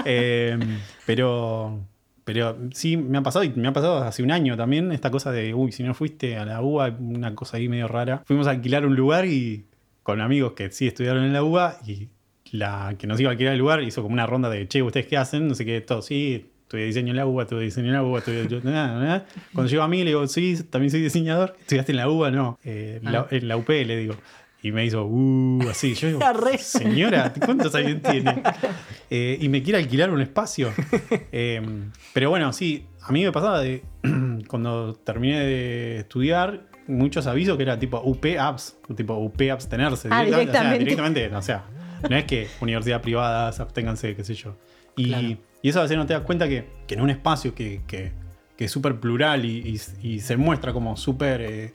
Eh, 0.06 0.58
pero. 1.06 1.80
Pero 2.32 2.56
sí, 2.74 2.96
me 2.96 3.18
ha 3.18 3.24
pasado, 3.24 3.44
y 3.44 3.50
me 3.50 3.68
ha 3.68 3.74
pasado 3.74 3.98
hace 4.04 4.22
un 4.22 4.30
año 4.30 4.56
también, 4.56 4.92
esta 4.92 5.10
cosa 5.10 5.32
de, 5.32 5.56
uy, 5.56 5.72
si 5.72 5.82
no 5.82 5.96
fuiste 5.96 6.38
a 6.38 6.46
la 6.46 6.62
UBA, 6.62 6.96
una 7.00 7.34
cosa 7.34 7.58
ahí 7.58 7.68
medio 7.68 7.88
rara. 7.88 8.22
Fuimos 8.26 8.46
a 8.46 8.52
alquilar 8.52 8.86
un 8.86 8.96
lugar 8.96 9.26
y 9.26 9.66
con 10.04 10.22
amigos 10.22 10.54
que 10.54 10.70
sí 10.70 10.86
estudiaron 10.86 11.24
en 11.24 11.34
la 11.34 11.42
UBA 11.44 11.80
y 11.88 12.10
la 12.52 12.94
que 13.00 13.08
nos 13.08 13.20
iba 13.20 13.30
a 13.30 13.32
alquilar 13.32 13.54
el 13.54 13.60
lugar 13.60 13.82
hizo 13.82 14.04
como 14.04 14.14
una 14.14 14.28
ronda 14.28 14.48
de, 14.50 14.68
che, 14.68 14.84
¿ustedes 14.84 15.08
qué 15.08 15.18
hacen? 15.18 15.48
No 15.48 15.56
sé 15.56 15.66
qué, 15.66 15.82
todo, 15.82 16.04
sí, 16.04 16.52
estudié 16.62 16.86
diseño 16.86 17.10
en 17.12 17.18
la 17.18 17.26
UBA, 17.26 17.44
estudié 17.44 17.64
diseño 17.66 17.88
en 17.88 17.94
la 17.94 18.04
UBA, 18.04 18.20
estudié... 18.20 18.48
yo- 18.48 18.62
nada, 18.64 19.00
nada. 19.00 19.26
Cuando 19.54 19.72
llegó 19.72 19.82
a 19.82 19.88
mí 19.88 19.98
le 20.04 20.12
digo, 20.12 20.28
sí, 20.28 20.56
también 20.70 20.92
soy 20.92 21.02
diseñador. 21.02 21.56
¿Estudiaste 21.60 21.94
en 21.94 21.98
la 21.98 22.10
UBA? 22.10 22.30
No, 22.30 22.60
eh, 22.64 23.00
la- 23.12 23.28
en 23.32 23.48
la 23.48 23.58
UP 23.58 23.70
le 23.70 23.98
digo. 23.98 24.14
Y 24.62 24.72
me 24.74 24.86
hizo, 24.86 25.06
uh, 25.06 25.62
así. 25.70 25.94
Yo 25.96 26.08
digo, 26.10 26.20
señora, 26.58 27.34
¿cuántos 27.46 27.74
años 27.76 28.02
tiene? 28.12 28.44
Eh, 29.10 29.38
y 29.40 29.48
me 29.50 29.64
quiere 29.64 29.80
alquilar 29.80 30.10
un 30.12 30.22
espacio. 30.22 30.72
Eh, 31.32 31.62
pero 32.14 32.30
bueno, 32.30 32.52
sí, 32.52 32.86
a 33.02 33.12
mí 33.12 33.24
me 33.24 33.32
pasaba 33.32 33.62
de 33.62 33.84
cuando 34.48 34.96
terminé 34.96 35.40
de 35.40 35.98
estudiar, 36.00 36.68
muchos 36.88 37.26
avisos 37.28 37.56
que 37.56 37.64
era 37.64 37.80
tipo 37.80 38.02
UP 38.04 38.26
Apps, 38.38 38.76
tipo 38.98 39.14
UP 39.16 39.42
abstenerse. 39.52 40.10
Ah, 40.12 40.24
O 40.24 40.28
sea, 40.28 40.40
directamente. 40.40 40.80
directamente, 40.80 41.36
o 41.36 41.42
sea, 41.42 41.64
no 42.10 42.16
es 42.18 42.26
que 42.26 42.48
universidad 42.62 43.02
privada, 43.02 43.48
absténganse, 43.48 44.16
qué 44.16 44.24
sé 44.26 44.34
yo. 44.36 44.58
Y, 44.98 45.08
Claro. 45.10 45.28
y 45.62 45.70
eso 45.70 45.80
a 45.80 45.84
veces 45.84 45.96
no 45.98 46.06
te 46.06 46.14
das 46.14 46.24
cuenta 46.24 46.50
que, 46.50 46.66
que 46.86 46.96
en 46.96 47.02
un 47.02 47.10
espacio 47.10 47.56
que, 47.56 47.82
que- 47.88 48.12
que 48.58 48.66
es 48.66 48.72
súper 48.72 49.00
plural 49.00 49.46
y, 49.46 49.80
y- 50.04 50.16
y 50.16 50.20
se 50.20 50.36
muestra 50.36 50.74
como 50.74 50.98
súper 50.98 51.40
eh, 51.42 51.74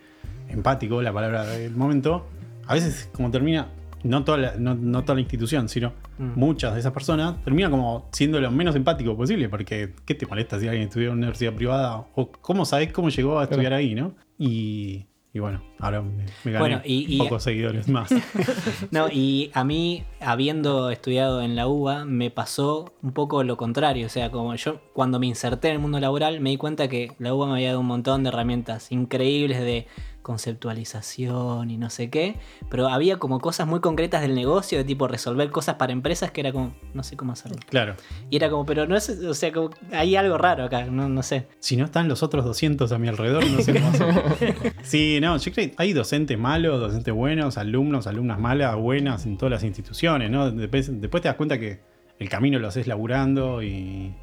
empático, 0.51 1.01
la 1.01 1.15
palabra 1.15 1.47
del 1.47 1.75
momento, 1.75 2.27
a 2.67 2.75
veces 2.75 3.09
como 3.15 3.31
termina, 3.31 3.69
no 4.03 4.23
toda 4.25 4.39
la, 4.39 4.55
no, 4.59 4.75
no 4.75 5.03
toda 5.03 5.15
la 5.15 5.21
institución, 5.23 5.69
sino 5.69 5.93
Mm. 6.17 6.39
muchas 6.39 6.75
de 6.75 6.81
esas 6.81 6.93
personas, 6.93 7.43
termina 7.43 7.69
como 7.71 8.09
siendo 8.13 8.41
lo 8.41 8.49
menos 8.53 8.77
empático 8.77 9.17
posible, 9.17 9.49
porque 9.49 9.95
¿qué 10.05 10.15
te 10.15 10.27
molesta 10.27 10.61
si 10.61 10.69
alguien 10.69 10.87
estudia 10.89 11.07
en 11.07 11.13
una 11.15 11.19
universidad 11.23 11.53
privada? 11.55 12.07
¿O 12.15 12.31
cómo 12.31 12.65
sabes 12.65 12.93
cómo 12.93 13.09
llegó 13.09 13.41
a 13.41 13.45
estudiar 13.45 13.73
ahí, 13.73 13.97
no? 13.97 14.15
Y, 14.39 15.07
y 15.33 15.41
bueno, 15.41 15.61
ahora 15.81 16.03
me, 16.03 16.25
me 16.45 16.53
gané 16.53 16.59
Bueno, 16.61 16.81
y- 16.85 17.17
y- 17.17 17.19
pocos 17.19 17.43
seguidores 17.43 17.89
más. 17.89 18.11
No, 18.93 19.09
y 19.11 19.51
a 19.55 19.65
mí, 19.65 20.05
habiendo 20.21 20.91
estudiado 20.91 21.43
en 21.43 21.57
la 21.57 21.67
UBA, 21.67 22.05
me 22.05 22.31
pasó 22.31 22.93
un 23.03 23.11
poco 23.13 23.43
lo 23.43 23.57
contrario. 23.57 24.07
O 24.07 24.11
sea, 24.11 24.31
como 24.31 24.55
yo 24.55 24.81
cuando 24.93 25.19
me 25.19 25.27
inserté 25.27 25.69
en 25.71 25.75
el 25.75 25.81
mundo 25.81 25.99
laboral, 25.99 26.41
me 26.41 26.51
di 26.51 26.57
cuenta 26.57 26.87
que 26.87 27.11
la 27.19 27.35
UBA 27.35 27.47
me 27.49 27.53
había 27.55 27.69
dado 27.71 27.81
un 27.81 27.87
montón 27.87 28.23
de 28.23 28.29
herramientas 28.29 28.93
increíbles 28.93 29.59
de 29.61 29.89
conceptualización 30.25 31.71
y 31.71 31.77
no 31.77 31.91
sé 31.91 32.11
qué. 32.11 32.37
Pero 32.69 32.89
había 32.89 33.19
como 33.19 33.39
cosas 33.39 33.69
muy 33.69 33.79
concretas 33.81 34.23
del 34.23 34.35
negocio, 34.35 34.79
de 34.79 34.85
tipo 34.85 35.07
resolver 35.07 35.51
cosas 35.51 35.77
para 35.77 35.93
empresas 35.93 36.33
que 36.33 36.41
era 36.41 36.51
como, 36.51 36.75
no 36.95 37.05
sé 37.05 37.17
cómo 37.17 37.33
hacerlo. 37.33 37.59
claro. 37.69 37.95
Y 38.31 38.37
era 38.37 38.51
como, 38.51 38.67
pero 38.67 38.87
no 38.87 38.97
es, 38.97 39.09
o 39.09 39.35
sea, 39.35 39.53
como 39.53 39.71
hay 39.93 40.17
algo 40.17 40.37
raro 40.39 40.65
acá, 40.65 40.87
no, 40.87 41.09
no 41.09 41.23
sé. 41.23 41.47
Si 41.61 41.77
no 41.77 41.85
están 41.85 42.09
los 42.09 42.25
otros 42.25 42.45
200 42.45 42.91
a 42.91 42.99
mi 42.99 43.07
alrededor, 43.07 43.47
no 43.47 43.61
sé 43.61 43.75
cómo 43.75 43.89
hacer. 43.89 44.75
Sí, 44.83 45.19
no, 45.21 45.37
yo 45.37 45.53
creo 45.53 45.71
que 45.71 45.75
hay 45.77 45.93
docentes 45.93 46.39
malos, 46.39 46.81
docentes 46.81 47.15
buenos, 47.15 47.59
alumnos, 47.59 48.07
alumnas 48.07 48.41
malas, 48.41 48.77
buenas 48.77 49.27
en 49.27 49.37
todas 49.37 49.53
las 49.53 49.63
instituciones, 49.63 50.31
¿no? 50.31 50.51
Después, 50.51 51.01
después 51.01 51.23
te 51.23 51.29
das 51.29 51.37
cuenta 51.37 51.59
que 51.59 51.81
el 52.19 52.29
camino 52.29 52.59
lo 52.59 52.69
haces 52.69 52.87
laburando 52.87 53.63
y, 53.63 54.15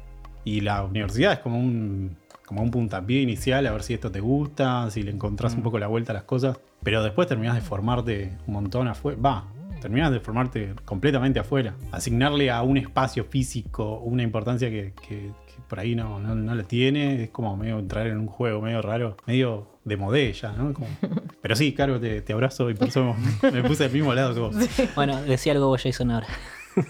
y 0.44 0.60
la 0.60 0.82
universidad 0.82 1.32
es 1.32 1.38
como 1.38 1.58
un, 1.58 2.16
como 2.52 2.64
un 2.64 2.70
puntapié 2.70 3.22
inicial 3.22 3.66
a 3.66 3.72
ver 3.72 3.82
si 3.82 3.94
esto 3.94 4.10
te 4.12 4.20
gusta, 4.20 4.90
si 4.90 5.02
le 5.02 5.10
encontrás 5.10 5.54
un 5.54 5.62
poco 5.62 5.78
la 5.78 5.86
vuelta 5.86 6.12
a 6.12 6.14
las 6.14 6.24
cosas, 6.24 6.58
pero 6.82 7.02
después 7.02 7.26
terminás 7.26 7.54
de 7.54 7.62
formarte 7.62 8.36
un 8.46 8.52
montón 8.54 8.88
afuera. 8.88 9.18
Va, 9.24 9.44
terminás 9.80 10.12
de 10.12 10.20
formarte 10.20 10.74
completamente 10.84 11.38
afuera. 11.40 11.74
Asignarle 11.92 12.50
a 12.50 12.62
un 12.62 12.76
espacio 12.76 13.24
físico 13.24 14.00
una 14.00 14.22
importancia 14.22 14.68
que, 14.68 14.92
que- 15.08 15.30
que 15.46 15.62
por 15.68 15.80
ahí 15.80 15.94
no, 15.94 16.18
no, 16.20 16.34
no 16.34 16.54
la 16.54 16.62
tiene, 16.64 17.24
es 17.24 17.30
como 17.30 17.56
medio 17.56 17.78
entrar 17.78 18.06
en 18.06 18.18
un 18.18 18.26
juego 18.26 18.60
medio 18.60 18.82
raro, 18.82 19.16
medio 19.26 19.68
de 19.84 19.96
modé 19.96 20.32
ya, 20.34 20.52
¿no? 20.52 20.74
Como- 20.74 20.88
Pero 21.42 21.56
sí, 21.56 21.72
Caro, 21.72 21.98
te, 21.98 22.20
te 22.20 22.32
abrazo 22.34 22.68
y 22.70 22.74
por 22.74 22.88
eso 22.88 23.14
me 23.52 23.62
puse 23.64 23.84
al 23.86 23.90
mismo 23.92 24.12
lado 24.14 24.34
que 24.34 24.40
vos. 24.40 24.56
Bueno, 24.94 25.20
decía 25.22 25.52
algo 25.52 25.68
vos, 25.68 25.82
Jason, 25.82 26.10
ahora. 26.10 26.26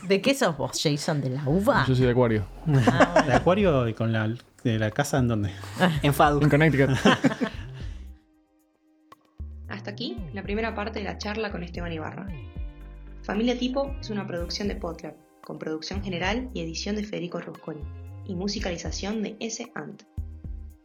¿De 0.08 0.20
qué 0.20 0.34
sos 0.34 0.56
vos, 0.56 0.78
Jason? 0.80 1.20
¿De 1.20 1.30
la 1.30 1.42
uva? 1.46 1.84
Yo 1.88 1.94
soy 1.96 2.04
de 2.06 2.12
Acuario. 2.12 2.44
¿De 2.66 3.32
acuario 3.32 3.88
y 3.88 3.94
con 3.94 4.12
la, 4.12 4.32
de 4.62 4.78
la 4.78 4.90
casa 4.90 5.18
en 5.18 5.28
donde? 5.28 5.50
En 6.02 6.14
FADU. 6.14 6.42
En 6.42 6.50
Connecticut. 6.50 6.90
Hasta 9.68 9.90
aquí 9.90 10.16
la 10.32 10.42
primera 10.42 10.74
parte 10.74 10.98
de 10.98 11.04
la 11.04 11.18
charla 11.18 11.50
con 11.50 11.62
Esteban 11.62 11.92
Ibarra. 11.92 12.28
Familia 13.22 13.58
Tipo 13.58 13.94
es 14.00 14.10
una 14.10 14.26
producción 14.26 14.68
de 14.68 14.76
Podlab, 14.76 15.14
con 15.42 15.58
producción 15.58 16.02
general 16.02 16.50
y 16.54 16.60
edición 16.60 16.96
de 16.96 17.04
Federico 17.04 17.40
Rusconi, 17.40 17.82
y 18.26 18.34
musicalización 18.34 19.22
de 19.22 19.36
S. 19.40 19.70
Ant. 19.74 20.02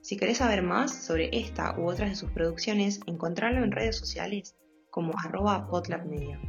Si 0.01 0.17
querés 0.17 0.37
saber 0.37 0.63
más 0.63 0.93
sobre 0.93 1.29
esta 1.37 1.77
u 1.77 1.89
otras 1.89 2.09
de 2.09 2.15
sus 2.15 2.31
producciones, 2.31 3.01
encontrarlo 3.07 3.63
en 3.63 3.71
redes 3.71 3.97
sociales 3.97 4.55
como 4.89 5.13
arroba 5.23 5.67
potlabmedia. 5.67 6.39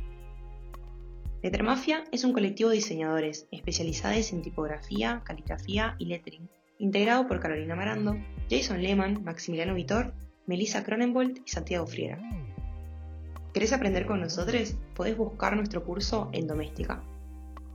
Lettermafia 1.42 2.04
es 2.12 2.24
un 2.24 2.32
colectivo 2.32 2.70
de 2.70 2.76
diseñadores 2.76 3.46
especializados 3.50 4.32
en 4.32 4.42
tipografía, 4.42 5.22
caligrafía 5.24 5.96
y 5.98 6.06
lettering, 6.06 6.48
integrado 6.78 7.26
por 7.26 7.40
Carolina 7.40 7.74
Marando, 7.74 8.16
Jason 8.50 8.82
Lehman, 8.82 9.22
Maximiliano 9.24 9.74
Vitor, 9.74 10.14
Melissa 10.46 10.84
Cronenbold 10.84 11.42
y 11.44 11.50
Santiago 11.50 11.86
Friera. 11.86 12.18
¿Querés 13.52 13.72
aprender 13.72 14.06
con 14.06 14.20
nosotros? 14.20 14.74
Podés 14.94 15.16
buscar 15.16 15.56
nuestro 15.56 15.84
curso 15.84 16.30
en 16.32 16.46
Doméstica. 16.46 17.02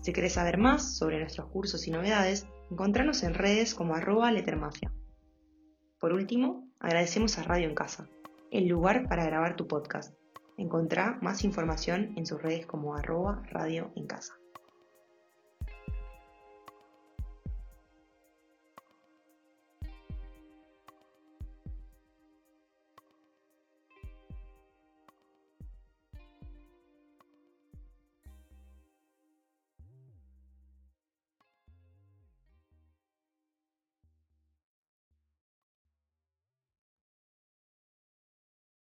Si 0.02 0.14
querés 0.14 0.34
saber 0.34 0.58
más 0.58 0.98
sobre 0.98 1.20
nuestros 1.20 1.48
cursos 1.48 1.88
y 1.88 1.92
novedades, 1.92 2.48
encontranos 2.72 3.24
en 3.24 3.34
redes 3.34 3.76
como 3.76 3.96
arroba 3.96 4.32
lettermafia. 4.32 4.92
Por 6.00 6.14
último, 6.14 6.68
agradecemos 6.80 7.38
a 7.38 7.44
Radio 7.44 7.70
en 7.70 7.76
Casa, 7.76 8.10
el 8.52 8.68
lugar 8.68 9.08
para 9.08 9.26
grabar 9.26 9.56
tu 9.56 9.68
podcast. 9.68 10.14
Encontrá 10.58 11.18
más 11.22 11.44
información 11.44 12.14
en 12.18 12.26
sus 12.26 12.42
redes 12.42 12.66
como 12.66 12.96
arroba 12.96 13.44
radio 13.50 13.92
en 13.96 14.08
casa. 14.08 14.34